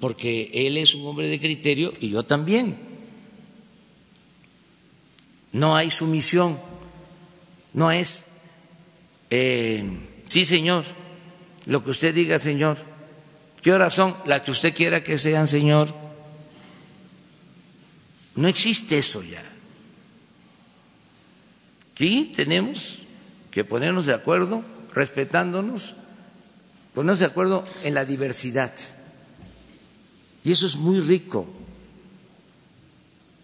[0.00, 2.85] porque él es un hombre de criterio y yo también.
[5.52, 6.58] No hay sumisión
[7.76, 8.28] no es,
[9.28, 9.84] eh,
[10.30, 10.86] sí señor,
[11.66, 12.78] lo que usted diga señor.
[13.60, 15.94] ¿Qué horas son las que usted quiera que sean señor?
[18.34, 19.44] No existe eso ya.
[21.98, 23.00] Sí tenemos
[23.50, 25.96] que ponernos de acuerdo, respetándonos,
[26.94, 28.72] ponernos de acuerdo en la diversidad.
[30.44, 31.46] Y eso es muy rico.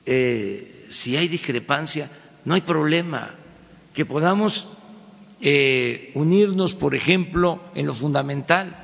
[0.06, 2.10] Eh, si hay discrepancia,
[2.44, 3.34] no hay problema
[3.94, 4.66] que podamos
[5.40, 8.78] eh, unirnos, por ejemplo, en lo fundamental.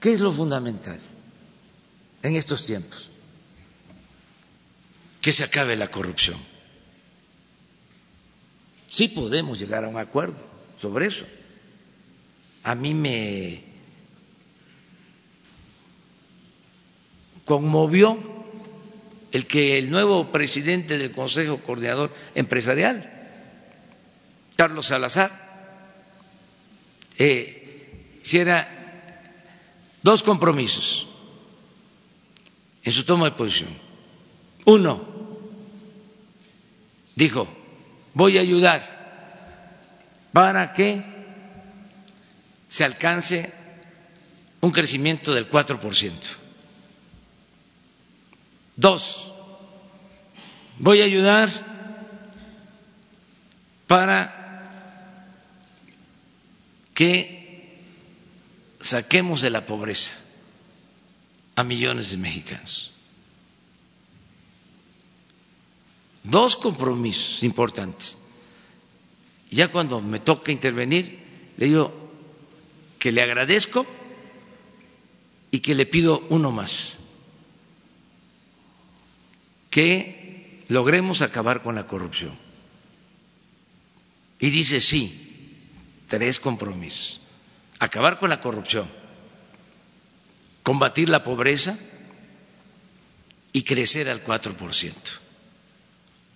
[0.00, 0.98] ¿Qué es lo fundamental
[2.22, 3.10] en estos tiempos?
[5.20, 6.38] Que se acabe la corrupción.
[8.88, 10.44] Sí podemos llegar a un acuerdo
[10.76, 11.26] sobre eso.
[12.62, 13.64] A mí me
[17.44, 18.35] conmovió
[19.36, 23.12] el que el nuevo presidente del Consejo Coordinador Empresarial
[24.56, 25.30] Carlos Salazar
[27.18, 28.66] eh, hiciera
[30.02, 31.08] dos compromisos
[32.82, 33.76] en su toma de posición.
[34.64, 35.04] Uno,
[37.14, 37.46] dijo,
[38.14, 38.96] voy a ayudar
[40.32, 41.02] para que
[42.68, 43.52] se alcance
[44.62, 46.45] un crecimiento del 4%.
[48.76, 49.32] Dos,
[50.78, 51.50] voy a ayudar
[53.86, 54.36] para
[56.92, 57.80] que
[58.80, 60.16] saquemos de la pobreza
[61.56, 62.92] a millones de mexicanos.
[66.22, 68.18] Dos compromisos importantes.
[69.50, 71.18] Ya cuando me toca intervenir,
[71.56, 72.10] le digo
[72.98, 73.86] que le agradezco
[75.50, 76.96] y que le pido uno más,
[79.76, 82.34] que logremos acabar con la corrupción.
[84.40, 85.60] Y dice sí,
[86.08, 87.20] tres compromisos.
[87.78, 88.90] acabar con la corrupción,
[90.62, 91.78] combatir la pobreza
[93.52, 94.94] y crecer al 4%,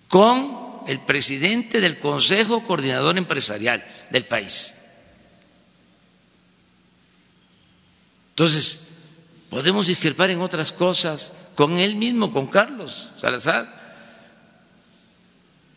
[0.07, 4.83] con el presidente del Consejo Coordinador Empresarial del país.
[8.33, 8.81] Entonces,
[9.49, 13.81] podemos discrepar en otras cosas con él mismo, con Carlos Salazar.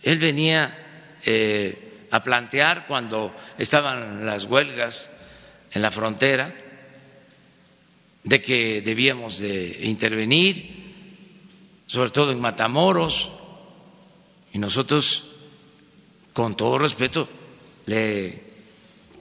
[0.02, 5.16] Él venía eh, a plantear cuando estaban las huelgas
[5.72, 6.54] en la frontera
[8.22, 10.84] de que debíamos de intervenir,
[11.86, 13.30] sobre todo en Matamoros,
[14.52, 15.24] y nosotros,
[16.32, 17.28] con todo respeto,
[17.86, 18.42] le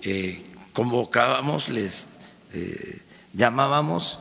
[0.03, 0.43] eh,
[0.73, 2.07] convocábamos, les
[2.53, 3.01] eh,
[3.33, 4.19] llamábamos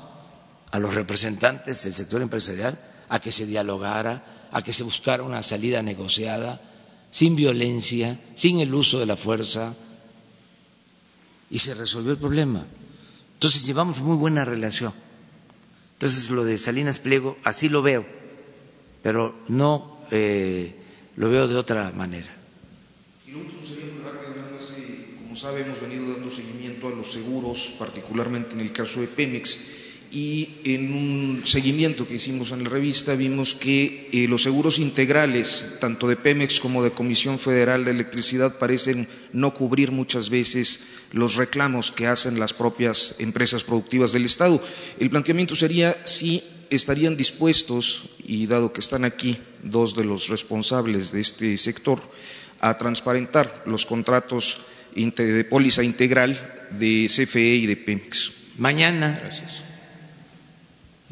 [0.73, 5.43] a los representantes del sector empresarial a que se dialogara, a que se buscara una
[5.43, 6.61] salida negociada,
[7.11, 9.75] sin violencia, sin el uso de la fuerza,
[11.51, 12.65] y se resolvió el problema.
[13.35, 14.95] Entonces llevamos muy buena relación.
[15.95, 18.07] Entonces lo de Salinas Pliego, así lo veo,
[19.03, 20.75] pero no eh,
[21.17, 22.35] lo veo de otra manera.
[23.27, 23.93] Y lo último sería
[25.21, 29.82] como sabe, hemos venido dando seguimiento a los seguros, particularmente en el caso de Pemex
[30.13, 35.79] y en un seguimiento que hicimos en la revista vimos que eh, los seguros integrales,
[35.81, 41.37] tanto de Pemex como de Comisión Federal de Electricidad, parecen no cubrir muchas veces los
[41.37, 44.63] reclamos que hacen las propias empresas productivas del Estado.
[45.01, 51.11] El planteamiento sería si estarían dispuestos, y dado que están aquí dos de los responsables
[51.13, 52.01] de este sector,
[52.61, 54.61] a transparentar los contratos
[54.95, 56.37] de póliza integral
[56.71, 58.33] de CFE y de Pemex.
[58.59, 59.19] Mañana.
[59.19, 59.72] Gracias.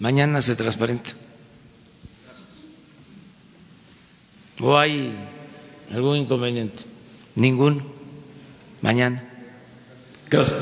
[0.00, 1.10] Mañana se transparenta.
[4.58, 5.12] ¿O hay
[5.92, 6.84] algún inconveniente?
[7.34, 7.84] Ninguno.
[8.80, 9.22] Mañana.
[10.30, 10.56] Gracias,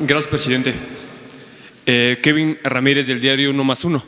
[0.00, 0.72] Gracias presidente.
[1.84, 4.02] Eh, Kevin Ramírez del diario Uno más Uno.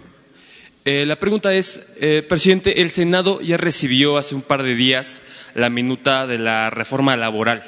[0.86, 5.22] Eh, la pregunta es, eh, presidente, el Senado ya recibió hace un par de días
[5.52, 7.62] la minuta de la reforma laboral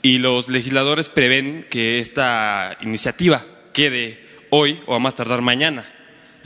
[0.00, 3.44] y los legisladores prevén que esta iniciativa
[3.74, 5.84] quede hoy o a más tardar mañana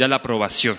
[0.00, 0.78] ya la aprobación.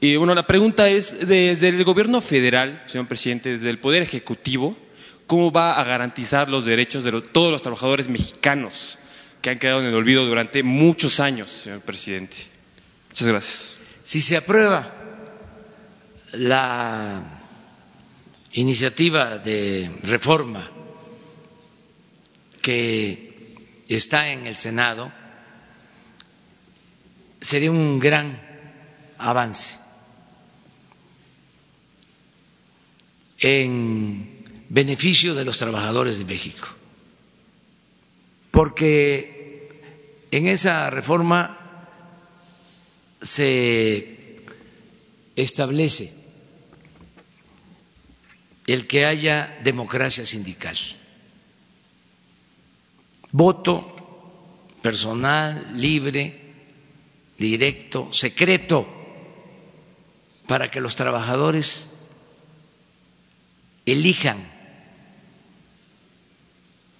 [0.00, 4.76] Y bueno, la pregunta es, desde el gobierno federal, señor presidente, desde el Poder Ejecutivo,
[5.26, 8.98] ¿cómo va a garantizar los derechos de todos los trabajadores mexicanos
[9.42, 12.36] que han quedado en el olvido durante muchos años, señor presidente?
[13.08, 13.76] Muchas gracias.
[14.02, 14.94] Si se aprueba
[16.32, 17.22] la
[18.52, 20.70] iniciativa de reforma
[22.62, 23.34] que
[23.88, 25.12] está en el Senado,
[27.46, 28.42] sería un gran
[29.18, 29.78] avance.
[33.38, 36.68] En beneficio de los trabajadores de México,
[38.50, 39.70] porque
[40.32, 41.88] en esa reforma
[43.22, 44.42] se
[45.36, 46.14] establece
[48.66, 50.76] el que haya democracia sindical,
[53.30, 56.45] voto personal, libre,
[57.38, 58.86] directo, secreto,
[60.46, 61.86] para que los trabajadores
[63.84, 64.50] elijan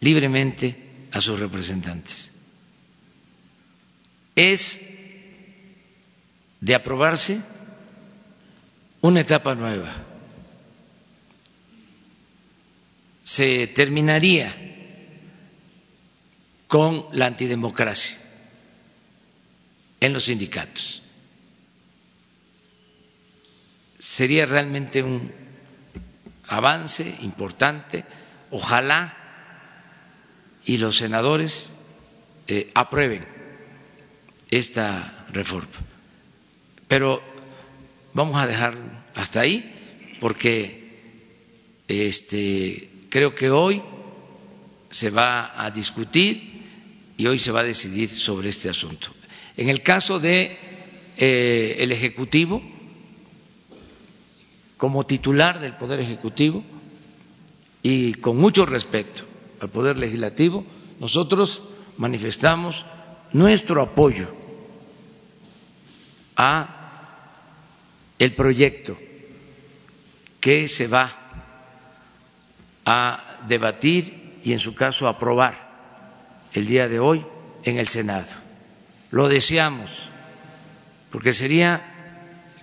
[0.00, 2.32] libremente a sus representantes.
[4.34, 4.88] Es
[6.60, 7.40] de aprobarse
[9.00, 10.04] una etapa nueva.
[13.24, 14.54] Se terminaría
[16.68, 18.25] con la antidemocracia
[20.00, 21.02] en los sindicatos.
[23.98, 25.32] Sería realmente un
[26.48, 28.04] avance importante.
[28.50, 29.16] Ojalá
[30.64, 31.72] y los senadores
[32.46, 33.26] eh, aprueben
[34.50, 35.68] esta reforma.
[36.88, 37.22] Pero
[38.14, 38.80] vamos a dejarlo
[39.14, 40.86] hasta ahí porque
[41.88, 43.82] este, creo que hoy
[44.90, 49.10] se va a discutir y hoy se va a decidir sobre este asunto.
[49.56, 50.58] En el caso de
[51.16, 52.62] eh, el ejecutivo,
[54.76, 56.62] como titular del poder ejecutivo
[57.82, 59.24] y con mucho respeto
[59.60, 60.66] al poder legislativo,
[61.00, 61.62] nosotros
[61.96, 62.84] manifestamos
[63.32, 64.28] nuestro apoyo
[66.36, 66.72] a
[68.18, 68.98] el proyecto
[70.38, 71.30] que se va
[72.84, 75.66] a debatir y en su caso aprobar
[76.52, 77.24] el día de hoy
[77.64, 78.45] en el Senado
[79.10, 80.10] lo deseamos,
[81.10, 81.82] porque sería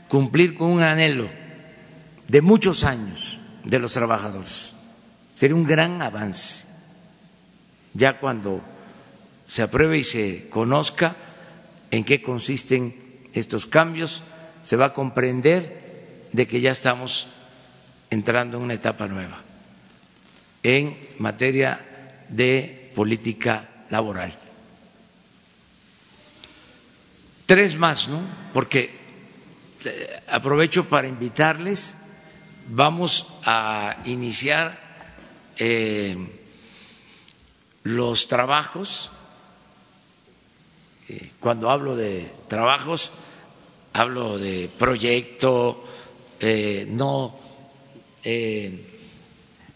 [0.08, 1.30] cumplir con un anhelo
[2.28, 4.74] de muchos años de los trabajadores.
[5.36, 6.68] Sería un gran avance,
[7.94, 8.62] ya cuando
[9.48, 11.16] se apruebe y se conozca
[11.92, 14.24] en qué consisten estos cambios,
[14.62, 17.28] se va a comprender de que ya estamos
[18.10, 19.42] entrando en una etapa nueva
[20.64, 21.80] en materia
[22.30, 24.43] de política laboral.
[27.46, 28.22] Tres más, ¿no?
[28.54, 28.90] Porque
[29.86, 31.98] eh, aprovecho para invitarles,
[32.70, 34.80] vamos a iniciar
[35.58, 36.16] eh,
[37.84, 39.12] los trabajos.
[41.10, 43.12] Eh, cuando hablo de trabajos,
[43.92, 45.84] hablo de proyecto,
[46.88, 47.40] no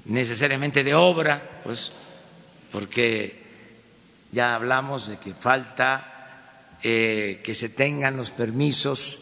[0.06, 1.92] necesariamente de obra, pues,
[2.72, 3.44] porque
[4.32, 6.17] ya hablamos de que falta
[6.84, 9.20] eh, que se tengan los permisos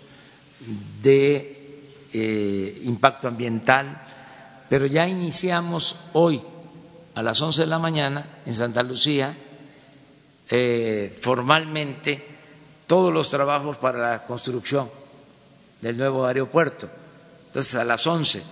[1.02, 1.80] de
[2.12, 4.06] eh, impacto ambiental,
[4.68, 6.42] pero ya iniciamos hoy
[7.14, 9.38] a las 11 de la mañana en Santa Lucía
[10.50, 12.26] eh, formalmente
[12.88, 14.90] todos los trabajos para la construcción
[15.82, 16.90] del nuevo aeropuerto.
[17.48, 18.44] Entonces a las 11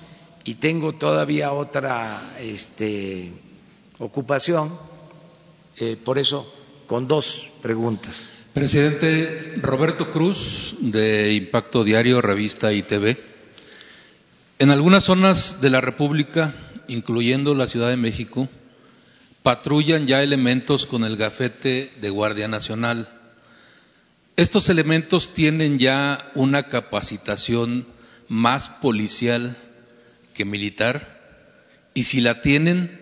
[0.45, 3.33] y tengo todavía otra este,
[3.99, 4.77] ocupación,
[6.05, 6.53] por eso
[6.87, 8.32] con dos preguntas.
[8.53, 13.19] Presidente Roberto Cruz, de Impacto Diario, Revista y TV.
[14.59, 16.53] En algunas zonas de la República,
[16.87, 18.47] incluyendo la Ciudad de México,
[19.41, 23.09] patrullan ya elementos con el gafete de Guardia Nacional.
[24.35, 27.87] Estos elementos tienen ya una capacitación
[28.27, 29.57] más policial
[30.35, 31.19] que militar
[31.95, 32.99] y si la tienen,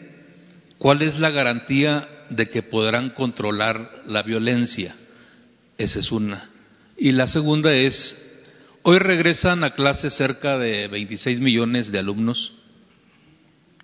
[0.77, 4.95] ¿cuál es la garantía de que podrán controlar la violencia?
[5.81, 6.47] Esa es una.
[6.95, 8.33] Y la segunda es,
[8.83, 12.53] hoy regresan a clase cerca de 26 millones de alumnos.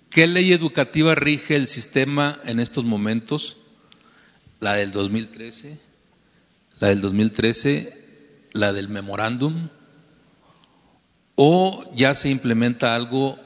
[0.08, 3.56] ¿Qué ley educativa rige el sistema en estos momentos?
[4.60, 5.80] La del 2013,
[6.78, 7.96] la del 2013,
[8.52, 9.68] la del memorándum,
[11.34, 13.40] o ya se implementa algo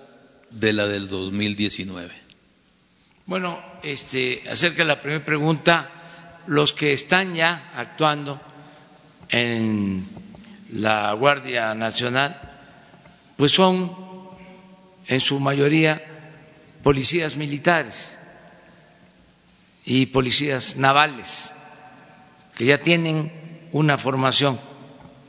[0.50, 2.12] de la del 2019.
[3.24, 6.01] Bueno, este, acerca de la primera pregunta,
[6.46, 8.40] los que están ya actuando
[9.28, 10.06] en
[10.72, 12.40] la Guardia Nacional,
[13.36, 13.96] pues son
[15.06, 16.02] en su mayoría
[16.82, 18.18] policías militares
[19.84, 21.52] y policías navales,
[22.56, 24.60] que ya tienen una formación,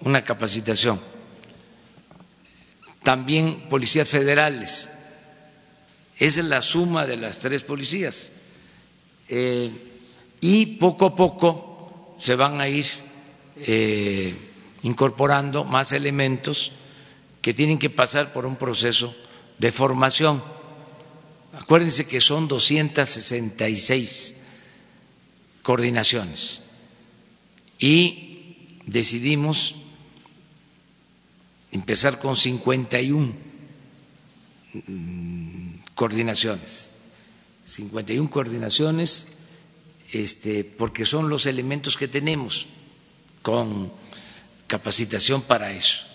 [0.02, 1.00] una capacitación.
[3.02, 4.90] También policías federales.
[6.18, 8.32] Esa es la suma de las tres policías.
[9.28, 9.72] Eh,
[10.46, 12.86] y poco a poco se van a ir
[13.56, 14.36] eh,
[14.82, 16.74] incorporando más elementos
[17.42, 19.16] que tienen que pasar por un proceso
[19.58, 20.44] de formación.
[21.54, 24.42] Acuérdense que son 266
[25.62, 26.64] coordinaciones
[27.80, 29.76] y decidimos
[31.72, 33.32] empezar con 51
[34.74, 36.92] mm, coordinaciones.
[37.64, 39.38] 51 coordinaciones
[40.14, 42.68] este, porque son los elementos que tenemos
[43.42, 43.92] con
[44.68, 46.06] capacitación para eso.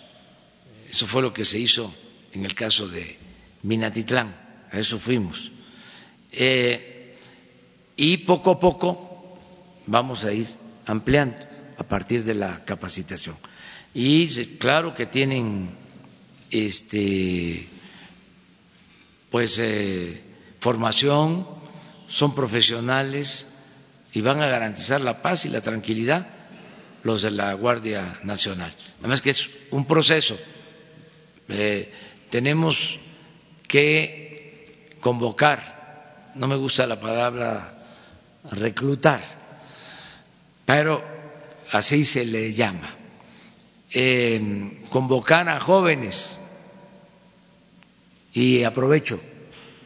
[0.88, 1.92] Eso fue lo que se hizo
[2.32, 3.18] en el caso de
[3.62, 4.34] Minatitlán,
[4.70, 5.50] a eso fuimos.
[6.30, 7.16] Eh,
[7.96, 9.38] y poco a poco
[9.86, 10.46] vamos a ir
[10.86, 11.36] ampliando
[11.76, 13.36] a partir de la capacitación.
[13.94, 14.28] Y
[14.58, 15.70] claro que tienen
[16.50, 17.68] este
[19.30, 20.22] pues eh,
[20.60, 21.46] formación,
[22.08, 23.48] son profesionales,
[24.12, 26.26] y van a garantizar la paz y la tranquilidad
[27.02, 28.74] los de la Guardia Nacional.
[29.00, 30.38] Además que es un proceso.
[31.48, 31.92] Eh,
[32.28, 32.98] tenemos
[33.66, 37.78] que convocar, no me gusta la palabra
[38.52, 39.20] reclutar,
[40.64, 41.02] pero
[41.72, 42.94] así se le llama,
[43.92, 46.38] eh, convocar a jóvenes
[48.32, 49.20] y aprovecho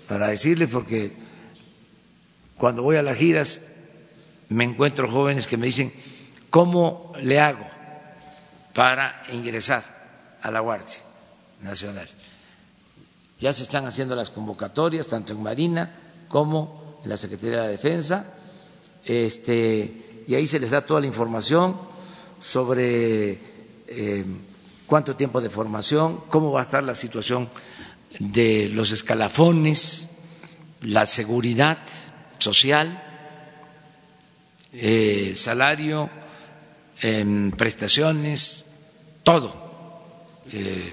[0.09, 1.13] para decirles porque
[2.57, 3.72] cuando voy a las giras
[4.53, 5.93] me encuentro jóvenes que me dicen,
[6.51, 7.67] ¿cómo le hago
[8.75, 9.85] para ingresar
[10.43, 11.03] a la Guardia
[11.61, 12.09] Nacional?
[13.39, 15.93] Ya se están haciendo las convocatorias, tanto en Marina
[16.29, 18.35] como en la Secretaría de Defensa,
[19.05, 21.77] este, y ahí se les da toda la información
[22.39, 23.41] sobre
[23.89, 24.25] eh,
[24.87, 27.49] cuánto tiempo de formación, cómo va a estar la situación
[28.19, 30.11] de los escalafones,
[30.83, 31.79] la seguridad
[32.39, 33.12] social
[34.73, 36.09] eh, salario,
[37.57, 38.73] prestaciones,
[39.23, 39.63] todo.
[40.53, 40.93] Eh,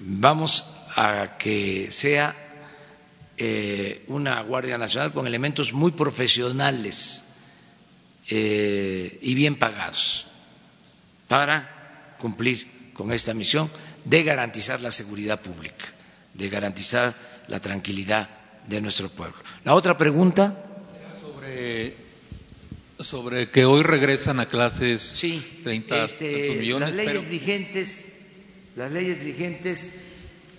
[0.00, 2.34] vamos a que sea
[3.36, 7.24] eh, una Guardia Nacional con elementos muy profesionales
[8.26, 10.26] y bien pagados
[11.28, 13.70] para cumplir con esta misión
[14.04, 15.86] de garantizar la seguridad pública,
[16.32, 17.14] de garantizar
[17.48, 18.28] la tranquilidad
[18.66, 19.36] de nuestro pueblo.
[19.64, 20.62] La otra pregunta.
[21.20, 22.03] Sobre,
[23.00, 26.94] sobre que hoy regresan a clases sí, 30 este, millones.
[26.94, 28.12] Las leyes vigentes,
[28.76, 30.00] las leyes vigentes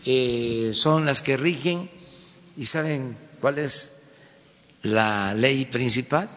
[0.05, 1.89] eh, son las que rigen
[2.57, 4.01] y saben cuál es
[4.83, 6.29] la ley principal.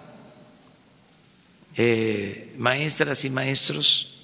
[1.77, 4.19] Eh, maestras y maestros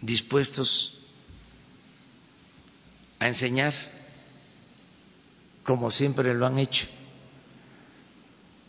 [0.00, 0.98] dispuestos
[3.20, 3.72] a enseñar
[5.62, 6.88] como siempre lo han hecho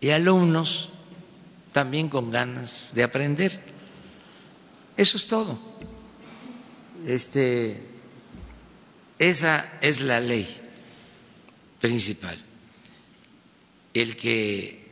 [0.04, 0.89] y alumnos
[1.74, 3.60] también con ganas de aprender.
[4.96, 5.60] Eso es todo.
[7.06, 7.82] Este,
[9.20, 10.48] esa es la ley
[11.82, 12.38] principal.
[13.94, 14.88] El que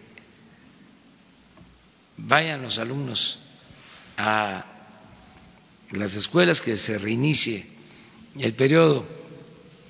[2.18, 3.40] vayan los alumnos
[4.18, 4.66] a
[5.92, 7.66] las escuelas, que se reinicie
[8.40, 9.06] el periodo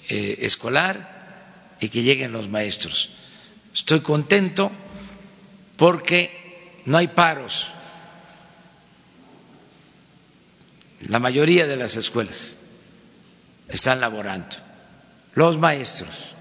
[0.10, 3.12] eh, escolar y que lleguen los maestros.
[3.74, 4.72] Estoy contento
[5.78, 6.41] porque
[6.86, 7.72] no hay paros.
[11.02, 12.58] La mayoría de las escuelas
[13.68, 14.58] están laborando.
[15.34, 16.36] Los maestros.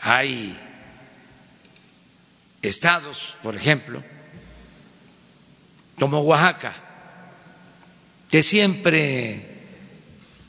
[0.00, 0.58] Hay
[2.62, 4.02] estados, por ejemplo,
[5.98, 6.74] como Oaxaca,
[8.30, 9.58] que siempre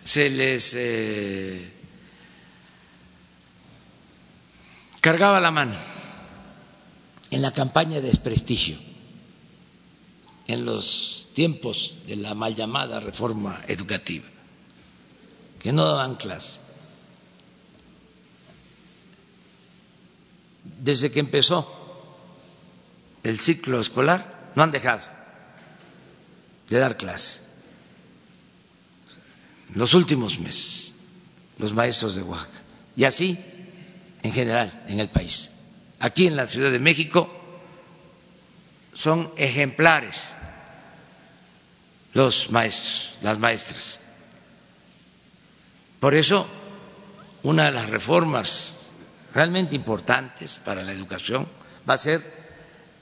[0.03, 1.71] se les eh,
[5.01, 5.99] cargaba la mano
[7.32, 8.77] en la campaña de desprestigio,
[10.47, 14.25] en los tiempos de la mal llamada reforma educativa,
[15.59, 16.59] que no daban clase.
[20.82, 21.71] Desde que empezó
[23.23, 25.07] el ciclo escolar, no han dejado
[26.69, 27.41] de dar clase.
[29.75, 30.95] Los últimos meses,
[31.57, 32.61] los maestros de Oaxaca.
[32.95, 33.38] Y así,
[34.23, 35.51] en general, en el país.
[36.00, 37.30] Aquí en la Ciudad de México
[38.93, 40.34] son ejemplares
[42.14, 44.00] los maestros, las maestras.
[46.00, 46.47] Por eso,
[47.43, 48.78] una de las reformas
[49.34, 51.47] realmente importantes para la educación
[51.89, 52.22] va a ser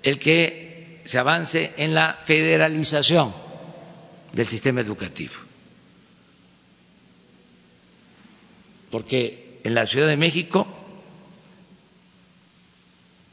[0.03, 3.33] el que se avance en la federalización
[4.33, 5.35] del sistema educativo.
[8.91, 10.67] Porque en la Ciudad de México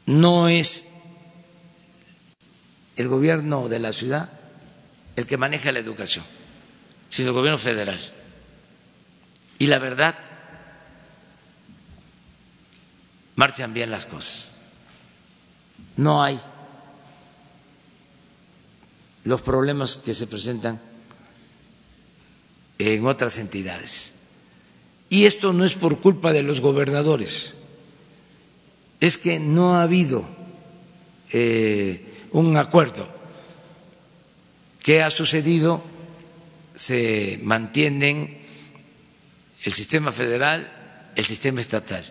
[0.05, 0.91] no es
[2.95, 4.29] el gobierno de la ciudad
[5.15, 6.25] el que maneja la educación,
[7.09, 7.99] sino el gobierno federal.
[9.59, 10.17] Y la verdad,
[13.35, 14.51] marchan bien las cosas.
[15.97, 16.39] No hay
[19.23, 20.79] los problemas que se presentan
[22.77, 24.13] en otras entidades.
[25.09, 27.53] Y esto no es por culpa de los gobernadores,
[28.99, 30.25] es que no ha habido
[31.31, 33.07] eh, un acuerdo.
[34.81, 35.83] ¿Qué ha sucedido?
[36.75, 38.45] Se mantienen
[39.63, 40.71] el sistema federal,
[41.15, 42.05] el sistema estatal.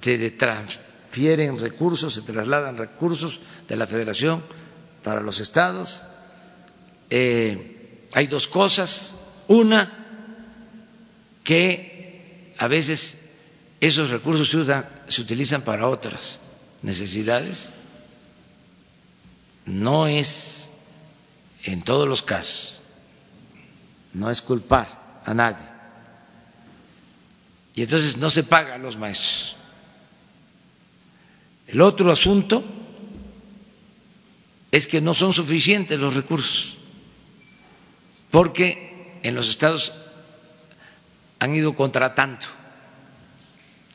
[0.00, 4.44] Se transfieren recursos, se trasladan recursos de la federación
[5.02, 6.02] para los estados.
[7.10, 9.14] Eh, hay dos cosas.
[9.46, 10.04] Una,
[11.44, 13.23] que a veces
[13.80, 14.48] esos recursos
[15.08, 16.38] se, utilizan para otras
[16.82, 17.70] necesidades.
[19.66, 20.70] No es
[21.64, 22.80] en todos los casos,
[24.12, 25.66] no es culpar a nadie.
[27.74, 29.56] Y entonces no se paga a los maestros.
[31.66, 32.62] El otro asunto
[34.70, 36.76] es que no son suficientes los recursos,
[38.30, 39.92] porque en los estados
[41.38, 42.46] han ido contratando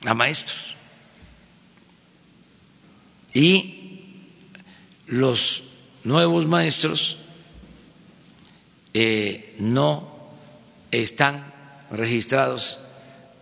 [0.06, 0.76] a maestros
[3.34, 4.26] y
[5.08, 5.70] los
[6.04, 7.18] nuevos maestros
[8.94, 10.10] eh, no
[10.92, 11.54] están
[11.92, 12.80] registrados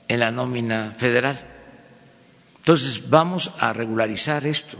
[0.07, 1.39] en la nómina federal.
[2.57, 4.77] Entonces vamos a regularizar esto.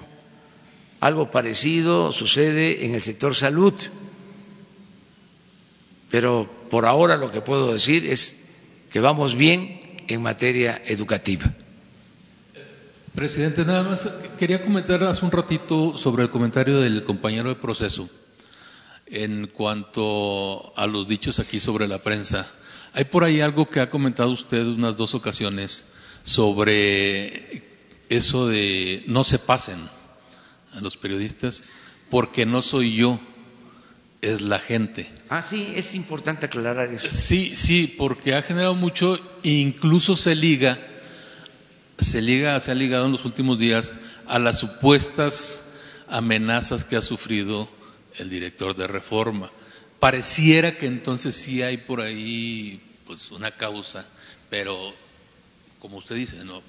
[1.00, 3.74] Algo parecido sucede en el sector salud,
[6.10, 8.48] pero por ahora lo que puedo decir es
[8.92, 11.54] que vamos bien en materia educativa.
[13.18, 14.08] Presidente, nada más
[14.38, 18.08] quería comentar hace un ratito sobre el comentario del compañero de proceso
[19.08, 22.48] en cuanto a los dichos aquí sobre la prensa.
[22.94, 27.64] Hay por ahí algo que ha comentado usted unas dos ocasiones sobre
[28.08, 29.80] eso de no se pasen
[30.74, 31.64] a los periodistas
[32.12, 33.20] porque no soy yo,
[34.22, 35.10] es la gente.
[35.30, 37.08] Ah, sí, es importante aclarar eso.
[37.10, 40.78] Sí, sí, porque ha generado mucho, incluso se liga,
[41.98, 43.94] se liga, se ha ligado en los últimos días
[44.26, 45.70] a las supuestas
[46.08, 47.70] amenazas que ha sufrido
[48.18, 49.52] el director de Reforma.
[50.00, 54.06] Pareciera que entonces sí hay por ahí pues una causa,
[54.50, 54.94] pero
[55.80, 56.62] como usted dice, no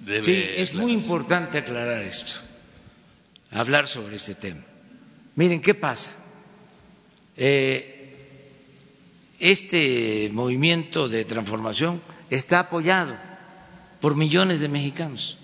[0.00, 0.24] debe.
[0.24, 2.40] Sí, es muy importante aclarar esto,
[3.52, 4.62] hablar sobre este tema.
[5.36, 6.12] Miren qué pasa.
[7.36, 7.88] Eh,
[9.38, 13.16] este movimiento de transformación está apoyado
[14.02, 15.38] por millones de mexicanos.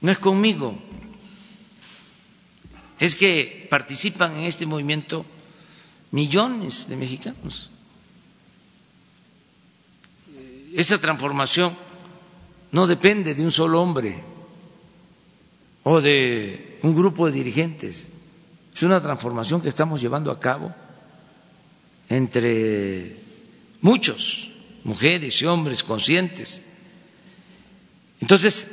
[0.00, 0.78] No es conmigo,
[2.98, 5.26] es que participan en este movimiento
[6.12, 7.70] millones de mexicanos.
[10.74, 11.76] Esa transformación
[12.70, 14.22] no depende de un solo hombre
[15.82, 18.10] o de un grupo de dirigentes,
[18.72, 20.72] es una transformación que estamos llevando a cabo
[22.08, 23.16] entre
[23.80, 24.52] muchos,
[24.84, 26.67] mujeres y hombres conscientes.
[28.20, 28.72] Entonces,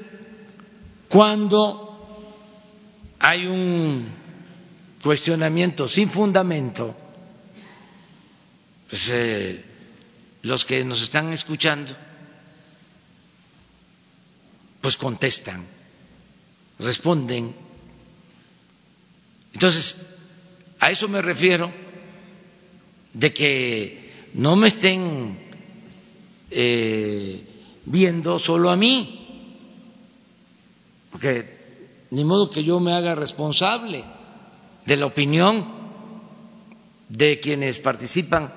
[1.07, 1.85] cuando
[3.19, 4.07] hay un
[5.01, 6.95] cuestionamiento sin fundamento,
[8.89, 9.63] pues eh,
[10.43, 11.95] los que nos están escuchando,
[14.81, 15.65] pues contestan,
[16.79, 17.53] responden.
[19.53, 20.05] Entonces,
[20.79, 21.71] a eso me refiero
[23.13, 25.39] de que no me estén
[26.51, 27.41] eh,
[27.85, 29.24] viendo solo a mí,
[31.15, 34.03] porque ni modo que yo me haga responsable
[34.85, 35.65] de la opinión
[37.07, 38.53] de quienes participan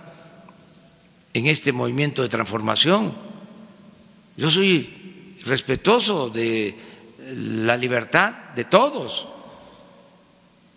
[1.35, 3.15] en este movimiento de transformación.
[4.37, 6.75] Yo soy respetuoso de
[7.37, 9.29] la libertad de todos.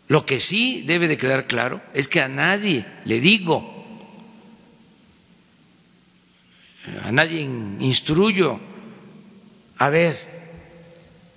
[0.08, 3.86] Lo que sí debe de quedar claro es que a nadie le digo,
[7.04, 8.60] a nadie instruyo,
[9.80, 10.41] a ver,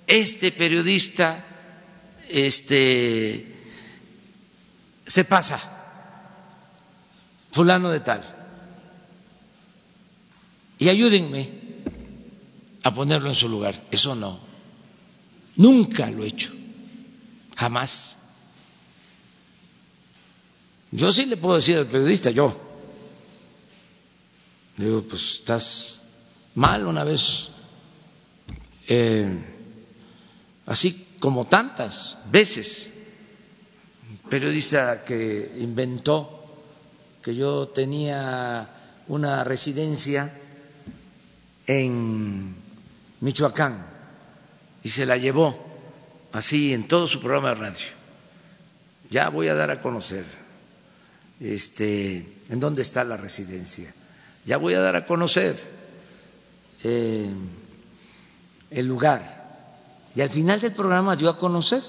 [0.06, 1.44] este periodista
[2.28, 3.54] este
[5.06, 5.60] se pasa
[7.50, 8.22] fulano de tal
[10.78, 11.64] y ayúdenme
[12.84, 13.82] a ponerlo en su lugar.
[13.90, 14.38] Eso no.
[15.56, 16.52] Nunca lo he hecho.
[17.56, 18.18] Jamás.
[20.90, 22.60] Yo sí le puedo decir al periodista, yo.
[24.76, 26.00] Digo, pues estás
[26.54, 27.48] mal una vez.
[28.86, 29.53] Eh,
[30.66, 32.90] así como tantas veces.
[34.28, 36.44] Periodista que inventó
[37.22, 38.68] que yo tenía
[39.08, 40.32] una residencia
[41.66, 42.54] en
[43.20, 43.86] Michoacán
[44.82, 45.58] y se la llevó
[46.32, 47.86] así en todo su programa de radio.
[49.10, 50.24] Ya voy a dar a conocer
[51.40, 53.94] este, en dónde está la residencia.
[54.44, 55.56] Ya voy a dar a conocer
[56.82, 57.30] eh,
[58.70, 59.43] el lugar
[60.14, 61.82] y al final del programa dio a conocer,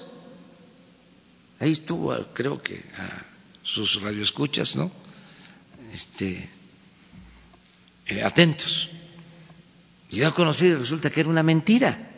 [1.59, 3.23] ahí estuvo, creo que a
[3.61, 4.91] sus radioescuchas, ¿no?
[5.93, 6.49] Este,
[8.07, 8.89] eh, atentos.
[10.09, 12.11] Y dio a conocer y resulta que era una mentira.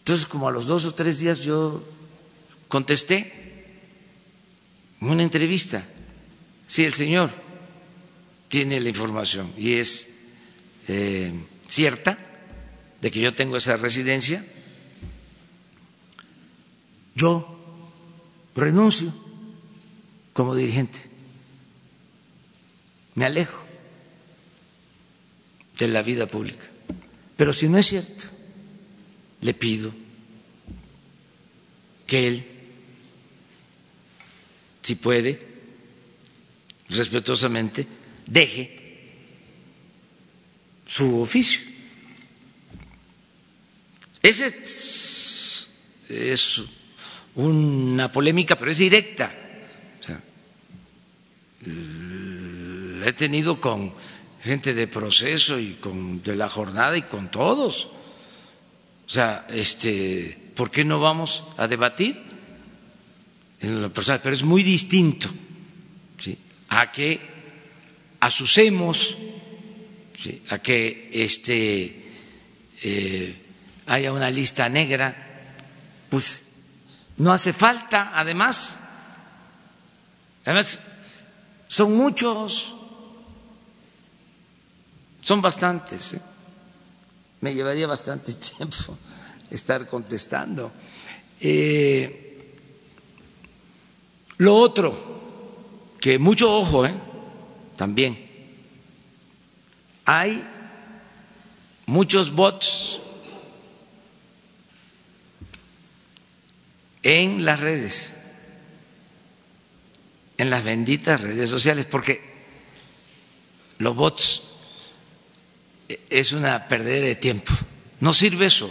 [0.00, 1.84] Entonces, como a los dos o tres días yo
[2.66, 3.32] contesté
[5.00, 5.86] en una entrevista,
[6.66, 7.30] sí, el señor
[8.48, 10.14] tiene la información y es
[10.88, 11.32] eh,
[11.68, 12.27] cierta
[13.00, 14.44] de que yo tengo esa residencia,
[17.14, 17.54] yo
[18.56, 19.14] renuncio
[20.32, 20.98] como dirigente,
[23.14, 23.64] me alejo
[25.78, 26.64] de la vida pública.
[27.36, 28.24] Pero si no es cierto,
[29.40, 29.92] le pido
[32.06, 32.46] que él,
[34.82, 35.46] si puede,
[36.88, 37.86] respetuosamente,
[38.26, 38.76] deje
[40.86, 41.67] su oficio
[44.22, 44.46] esa
[46.08, 46.62] es,
[47.34, 49.32] una polémica, pero es directa.
[51.64, 53.92] la he tenido con
[54.42, 57.88] gente de proceso y con de la jornada y con todos.
[59.06, 62.20] O sea, este, ¿por qué no vamos a debatir?
[63.60, 65.28] Pero es muy distinto
[66.68, 67.20] a que
[68.20, 69.16] asucemos,
[70.50, 72.12] a que este
[72.82, 73.34] eh,
[73.88, 75.16] haya una lista negra,
[76.10, 76.48] pues
[77.16, 78.78] no hace falta, además,
[80.44, 80.78] además
[81.66, 82.74] son muchos,
[85.20, 86.14] son bastantes.
[86.14, 86.20] ¿eh?
[87.40, 88.96] me llevaría bastante tiempo
[89.50, 90.70] estar contestando.
[91.40, 92.24] Eh,
[94.38, 96.94] lo otro, que mucho ojo, ¿eh?
[97.76, 98.26] también,
[100.04, 100.46] hay
[101.86, 103.00] muchos bots
[107.08, 108.12] en las redes,
[110.36, 112.20] en las benditas redes sociales, porque
[113.78, 114.42] los bots
[116.10, 117.50] es una pérdida de tiempo.
[118.00, 118.70] No sirve eso,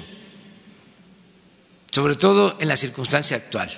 [1.89, 3.71] sobre todo en la circunstancia actual.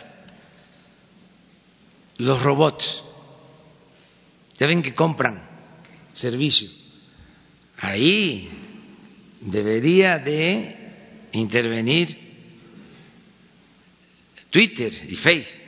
[2.17, 3.01] Los robots,
[4.59, 5.41] ya ven que compran
[6.13, 6.69] servicio.
[7.77, 8.49] Ahí
[9.39, 10.75] debería de
[11.31, 12.28] intervenir
[14.49, 15.61] Twitter y Facebook,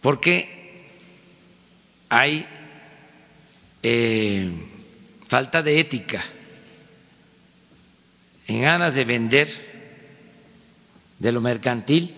[0.00, 0.48] porque
[2.08, 2.46] hay
[3.82, 4.50] eh,
[5.28, 6.24] falta de ética
[8.46, 9.48] en ganas de vender
[11.18, 12.14] de lo mercantil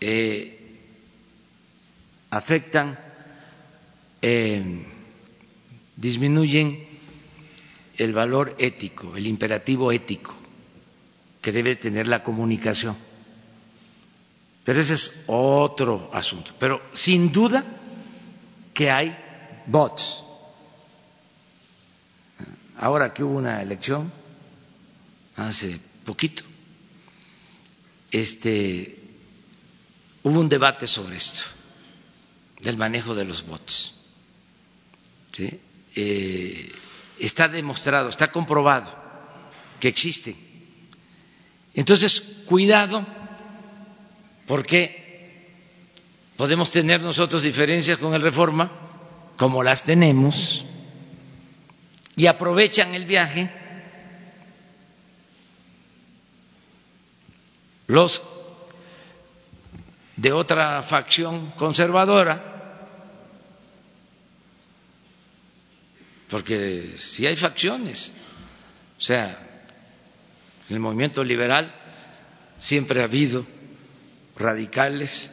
[0.00, 0.54] eh,
[2.30, 2.98] afectan,
[4.22, 4.84] eh,
[5.96, 6.86] disminuyen
[7.96, 10.37] el valor ético, el imperativo ético
[11.52, 12.96] debe tener la comunicación.
[14.64, 16.52] Pero ese es otro asunto.
[16.58, 17.64] Pero sin duda
[18.74, 19.16] que hay
[19.66, 20.24] bots.
[22.76, 24.12] Ahora que hubo una elección,
[25.36, 26.44] hace poquito,
[28.10, 28.98] este,
[30.22, 31.42] hubo un debate sobre esto,
[32.60, 33.94] del manejo de los bots.
[35.94, 36.72] Eh,
[37.18, 38.94] está demostrado, está comprobado
[39.80, 40.47] que existen.
[41.78, 43.06] Entonces, cuidado,
[44.48, 45.46] porque
[46.36, 48.68] podemos tener nosotros diferencias con el reforma,
[49.36, 50.64] como las tenemos,
[52.16, 53.48] y aprovechan el viaje
[57.86, 58.22] los
[60.16, 62.88] de otra facción conservadora,
[66.28, 68.14] porque si hay facciones,
[68.98, 69.47] o sea,
[70.68, 71.74] en el movimiento liberal
[72.60, 73.46] siempre ha habido
[74.36, 75.32] radicales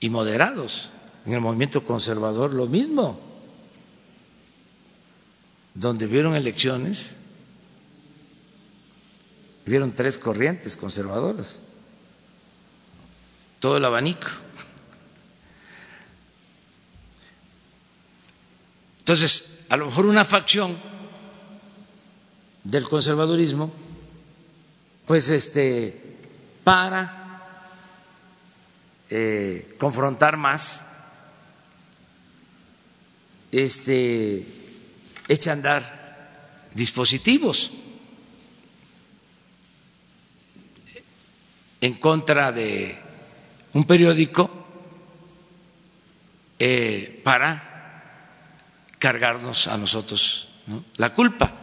[0.00, 0.90] y moderados,
[1.24, 3.20] en el movimiento conservador lo mismo,
[5.74, 7.14] donde vieron elecciones,
[9.64, 11.62] vieron tres corrientes conservadoras,
[13.60, 14.26] todo el abanico.
[18.98, 20.76] Entonces, a lo mejor una facción
[22.64, 23.72] del conservadurismo,
[25.06, 26.00] pues este,
[26.62, 27.22] para
[29.10, 30.86] eh, confrontar más,
[33.50, 34.46] este,
[35.28, 37.70] echa a andar dispositivos
[41.80, 42.96] en contra de
[43.74, 44.48] un periódico
[46.58, 47.68] eh, para
[48.98, 50.48] cargarnos a nosotros
[50.96, 51.61] la culpa.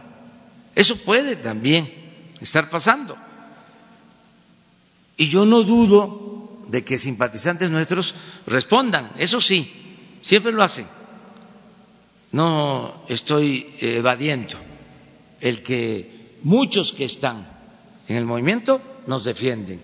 [0.80, 1.92] Eso puede también
[2.40, 3.14] estar pasando.
[5.18, 8.14] Y yo no dudo de que simpatizantes nuestros
[8.46, 9.70] respondan, eso sí,
[10.22, 10.86] siempre lo hacen.
[12.32, 14.56] No estoy evadiendo
[15.42, 17.46] el que muchos que están
[18.08, 19.82] en el movimiento nos defienden.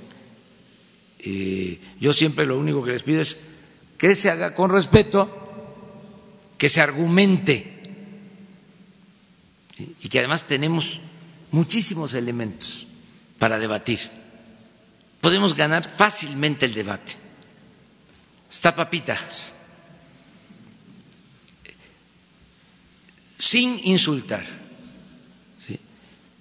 [2.01, 3.37] yo siempre lo único que les pido es
[3.99, 5.29] que se haga con respeto
[6.57, 7.76] que se argumente
[9.79, 11.01] y que además tenemos
[11.51, 12.87] muchísimos elementos
[13.39, 14.01] para debatir.
[15.21, 17.15] Podemos ganar fácilmente el debate.
[18.51, 19.55] Está papitas.
[23.39, 24.45] Sin insultar.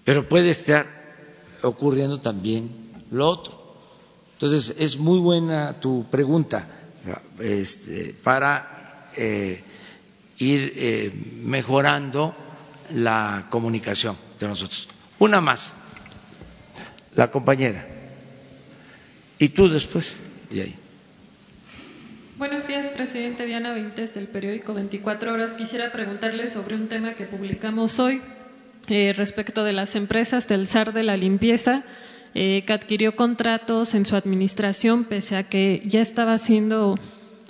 [0.03, 0.85] Pero puede estar
[1.63, 2.69] ocurriendo también
[3.11, 3.65] lo otro.
[4.33, 6.67] Entonces, es muy buena tu pregunta
[7.39, 9.63] este, para eh,
[10.37, 11.11] ir eh,
[11.43, 12.35] mejorando
[12.93, 14.87] la comunicación de nosotros.
[15.19, 15.73] Una más,
[17.15, 17.87] la compañera.
[19.37, 20.75] Y tú después, y ahí.
[22.37, 25.53] Buenos días, presidente Diana Vintes del periódico 24 Horas.
[25.53, 28.21] Quisiera preguntarle sobre un tema que publicamos hoy
[28.87, 31.83] eh, respecto de las empresas del SAR de la limpieza,
[32.33, 36.99] eh, que adquirió contratos en su administración pese a que ya estaba siendo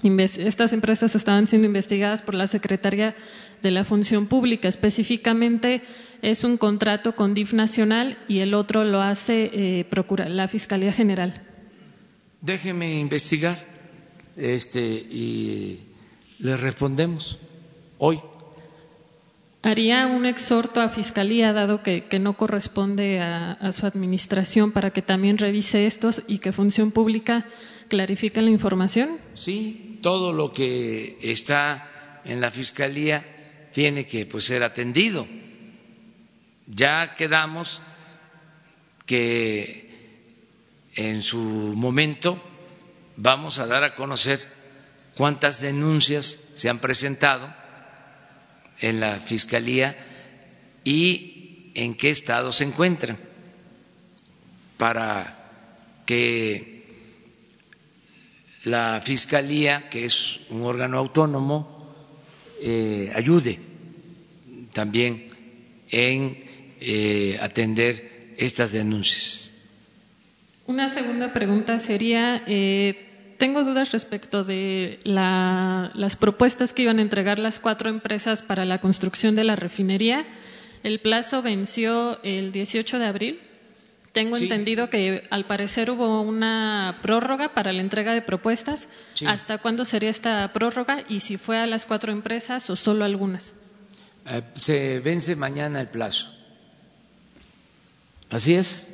[0.05, 3.15] estas empresas estaban siendo investigadas por la Secretaría
[3.61, 4.67] de la Función Pública.
[4.67, 5.81] Específicamente
[6.21, 9.85] es un contrato con DIF Nacional y el otro lo hace eh,
[10.27, 11.41] la Fiscalía General.
[12.41, 13.65] Déjeme investigar
[14.37, 15.87] este, y
[16.39, 17.39] le respondemos
[17.97, 18.19] hoy.
[19.63, 25.01] haría un exhorto a Fiscalía, dado que, no corresponde a, a, su administración, para que
[25.01, 27.47] también revise estos y que Función Pública
[27.87, 29.17] clarifique la información?
[29.33, 35.27] Sí, todo lo que está en la Fiscalía tiene que pues, ser atendido.
[36.67, 37.81] Ya quedamos
[39.07, 40.29] que
[40.93, 42.39] en su momento
[43.17, 44.47] vamos a dar a conocer
[45.17, 47.51] cuántas denuncias se han presentado
[48.81, 49.97] en la Fiscalía
[50.83, 53.17] y en qué estado se encuentran
[54.77, 55.49] para
[56.05, 56.74] que
[58.65, 61.93] la Fiscalía, que es un órgano autónomo,
[62.61, 63.59] eh, ayude
[64.73, 65.27] también
[65.89, 66.43] en
[66.81, 69.51] eh, atender estas denuncias.
[70.67, 77.37] Una segunda pregunta sería, eh, tengo dudas respecto de las propuestas que iban a entregar
[77.37, 80.25] las cuatro empresas para la construcción de la refinería.
[80.83, 83.39] El plazo venció el 18 de abril.
[84.15, 88.87] Tengo entendido que al parecer hubo una prórroga para la entrega de propuestas.
[89.27, 93.51] ¿Hasta cuándo sería esta prórroga y si fue a las cuatro empresas o solo algunas?
[94.25, 96.33] Eh, se vence mañana el plazo.
[98.29, 98.91] ¿Así es?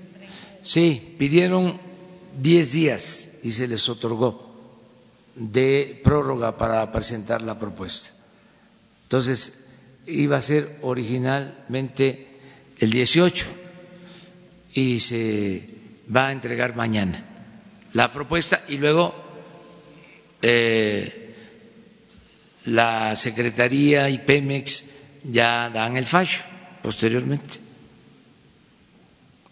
[0.64, 1.80] Sí, pidieron
[2.42, 4.52] diez días y se les otorgó
[5.36, 8.10] de prórroga para presentar la propuesta.
[9.04, 9.66] Entonces,
[10.08, 12.40] iba a ser originalmente
[12.80, 13.61] el 18
[14.74, 15.68] y se
[16.14, 17.24] va a entregar mañana
[17.94, 19.14] la propuesta y luego
[20.42, 21.36] eh,
[22.66, 24.92] la Secretaría y Pemex
[25.24, 26.40] ya dan el fallo
[26.82, 27.72] posteriormente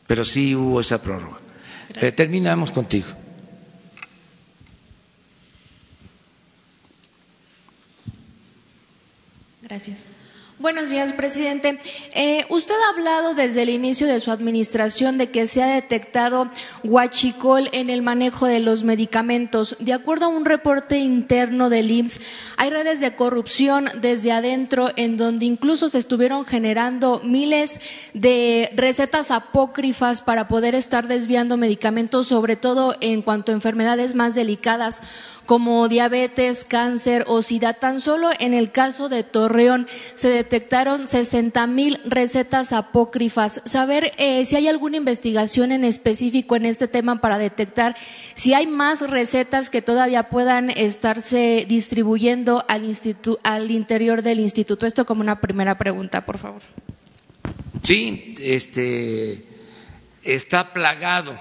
[0.10, 1.38] pero sí hubo esa prórroga.
[2.02, 3.06] Eh, terminamos contigo.
[9.62, 10.08] Gracias.
[10.60, 11.80] Buenos días, presidente.
[12.14, 16.50] Eh, usted ha hablado desde el inicio de su administración de que se ha detectado
[16.84, 19.78] huachicol en el manejo de los medicamentos.
[19.80, 22.20] De acuerdo a un reporte interno del IMSS,
[22.58, 27.80] hay redes de corrupción desde adentro en donde incluso se estuvieron generando miles
[28.14, 34.36] de recetas apócrifas para poder estar desviando medicamentos, sobre todo en cuanto a enfermedades más
[34.36, 35.04] delicadas
[35.50, 37.76] como diabetes, cáncer, obesidad.
[37.80, 43.64] Tan solo en el caso de Torreón se detectaron 60 mil recetas apócrifas.
[43.66, 47.96] Saber eh, si hay alguna investigación en específico en este tema para detectar
[48.36, 52.84] si hay más recetas que todavía puedan estarse distribuyendo al,
[53.42, 54.86] al interior del instituto.
[54.86, 56.62] Esto como una primera pregunta, por favor.
[57.82, 59.44] Sí, este
[60.22, 61.36] está plagado,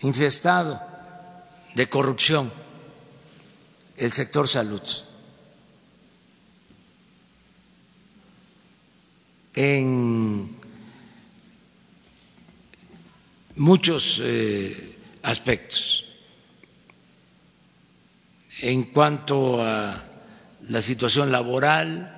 [0.00, 0.88] infestado
[1.80, 2.52] de corrupción
[3.96, 4.82] el sector salud.
[9.54, 10.56] En
[13.56, 16.04] muchos eh, aspectos.
[18.60, 20.04] En cuanto a
[20.68, 22.14] la situación laboral,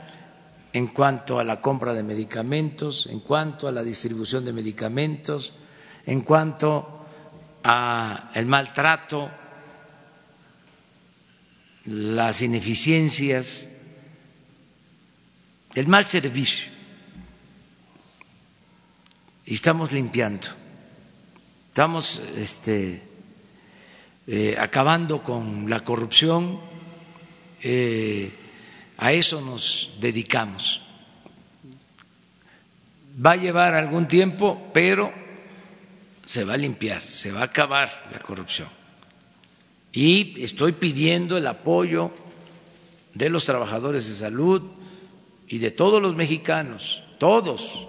[0.72, 5.52] en cuanto a la compra de medicamentos, en cuanto a la distribución de medicamentos,
[6.04, 7.06] en cuanto
[7.62, 9.30] a el maltrato
[11.86, 13.68] las ineficiencias,
[15.74, 16.70] el mal servicio.
[19.44, 20.48] Y estamos limpiando,
[21.68, 23.02] estamos este,
[24.26, 26.60] eh, acabando con la corrupción,
[27.60, 28.30] eh,
[28.98, 30.80] a eso nos dedicamos.
[33.24, 35.12] Va a llevar algún tiempo, pero
[36.24, 38.81] se va a limpiar, se va a acabar la corrupción
[39.92, 42.10] y estoy pidiendo el apoyo
[43.14, 44.62] de los trabajadores de salud
[45.46, 47.88] y de todos los mexicanos, todos,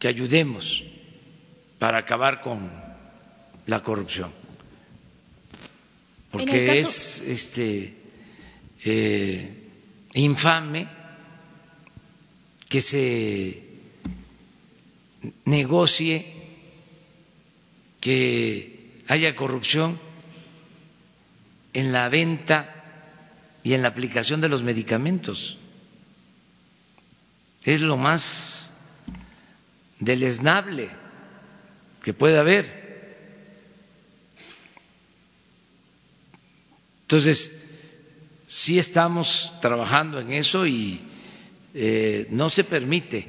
[0.00, 0.84] que ayudemos
[1.78, 2.70] para acabar con
[3.66, 4.32] la corrupción.
[6.32, 7.94] Porque es este
[8.84, 9.68] eh,
[10.14, 10.88] infame
[12.68, 13.62] que se
[15.44, 16.32] negocie,
[18.00, 20.09] que haya corrupción
[21.72, 22.80] en la venta
[23.62, 25.58] y en la aplicación de los medicamentos.
[27.64, 28.72] Es lo más
[29.98, 30.90] deleznable
[32.02, 32.80] que puede haber.
[37.02, 37.62] Entonces,
[38.46, 41.00] sí estamos trabajando en eso y
[41.74, 43.28] eh, no se permite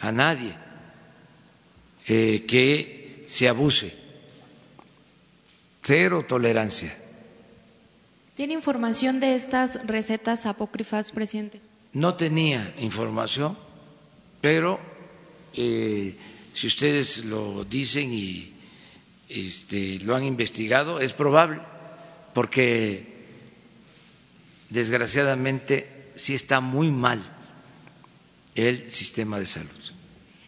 [0.00, 0.54] a nadie
[2.06, 3.96] eh, que se abuse.
[5.82, 7.01] Cero tolerancia.
[8.34, 11.60] ¿Tiene información de estas recetas apócrifas, presidente?
[11.92, 13.56] no tenía información,
[14.40, 14.80] pero
[15.54, 16.16] eh,
[16.54, 18.52] si ustedes lo dicen y
[19.28, 21.60] este, lo han investigado, es probable,
[22.34, 23.12] porque
[24.70, 27.22] desgraciadamente sí está muy mal
[28.54, 29.70] el sistema de salud.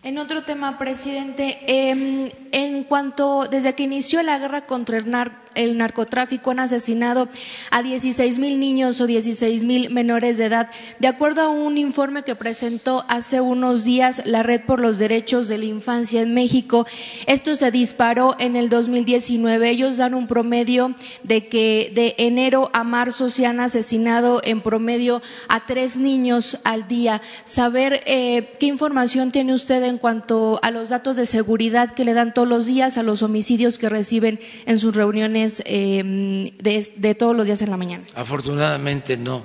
[0.02, 5.44] En otro tema, presidente, em, en cuanto desde que inició la guerra contra el narco,
[5.54, 7.28] el narcotráfico han asesinado
[7.70, 10.70] a 16 mil niños o 16 mil menores de edad.
[10.98, 15.48] De acuerdo a un informe que presentó hace unos días la Red por los Derechos
[15.48, 16.86] de la Infancia en México,
[17.26, 19.70] esto se disparó en el 2019.
[19.70, 25.22] Ellos dan un promedio de que de enero a marzo se han asesinado en promedio
[25.48, 27.20] a tres niños al día.
[27.44, 32.14] Saber eh, qué información tiene usted en cuanto a los datos de seguridad que le
[32.14, 37.34] dan todos los días a los homicidios que reciben en sus reuniones Em, de, todos
[37.36, 38.04] los días en la mañana.
[38.14, 39.44] Afortunadamente no,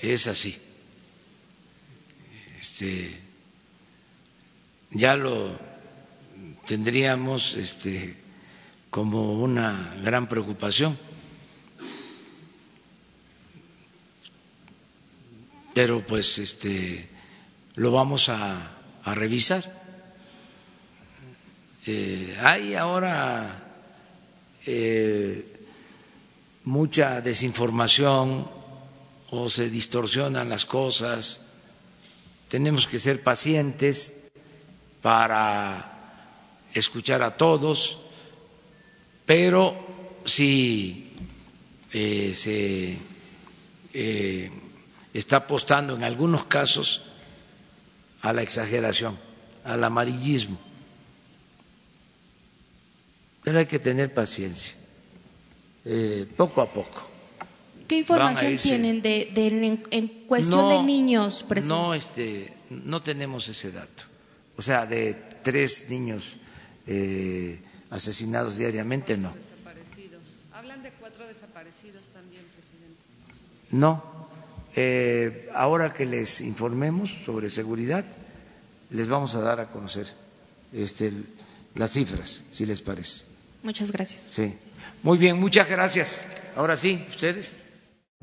[0.00, 0.56] es así.
[2.58, 3.20] Este,
[4.90, 5.50] ya lo
[6.66, 8.16] tendríamos este,
[8.90, 10.98] como una gran preocupación.
[15.74, 17.08] Pero pues este,
[17.74, 18.70] lo vamos a,
[19.06, 19.73] revisar.
[21.86, 23.62] Eh, hay ahora
[24.64, 25.66] eh,
[26.64, 28.48] mucha desinformación
[29.30, 31.48] o se distorsionan las cosas.
[32.48, 34.30] Tenemos que ser pacientes
[35.02, 37.98] para escuchar a todos,
[39.26, 39.76] pero
[40.24, 41.12] si
[41.92, 42.96] eh, se
[45.12, 47.02] está apostando en algunos casos
[48.22, 49.18] a la exageración,
[49.64, 50.58] al amarillismo
[53.44, 54.74] pero hay que tener paciencia,
[55.84, 57.10] eh, poco a poco.
[57.86, 59.30] ¿Qué información tienen de,
[59.90, 61.44] en, cuestión de niños?
[61.46, 61.74] Presidente?
[61.74, 64.04] No, este, no tenemos ese dato.
[64.56, 65.12] O sea, de
[65.42, 66.38] tres niños
[66.86, 67.60] eh,
[67.90, 69.34] asesinados diariamente, no.
[70.54, 73.02] Hablan de cuatro desaparecidos también, presidente.
[73.70, 74.02] No.
[74.74, 78.06] Eh, ahora que les informemos sobre seguridad,
[78.90, 80.06] les vamos a dar a conocer
[80.72, 81.12] este,
[81.74, 83.33] las cifras, si les parece.
[83.64, 84.26] Muchas gracias.
[84.28, 84.56] Sí.
[85.02, 86.26] Muy bien, muchas gracias.
[86.54, 87.63] Ahora sí, ustedes.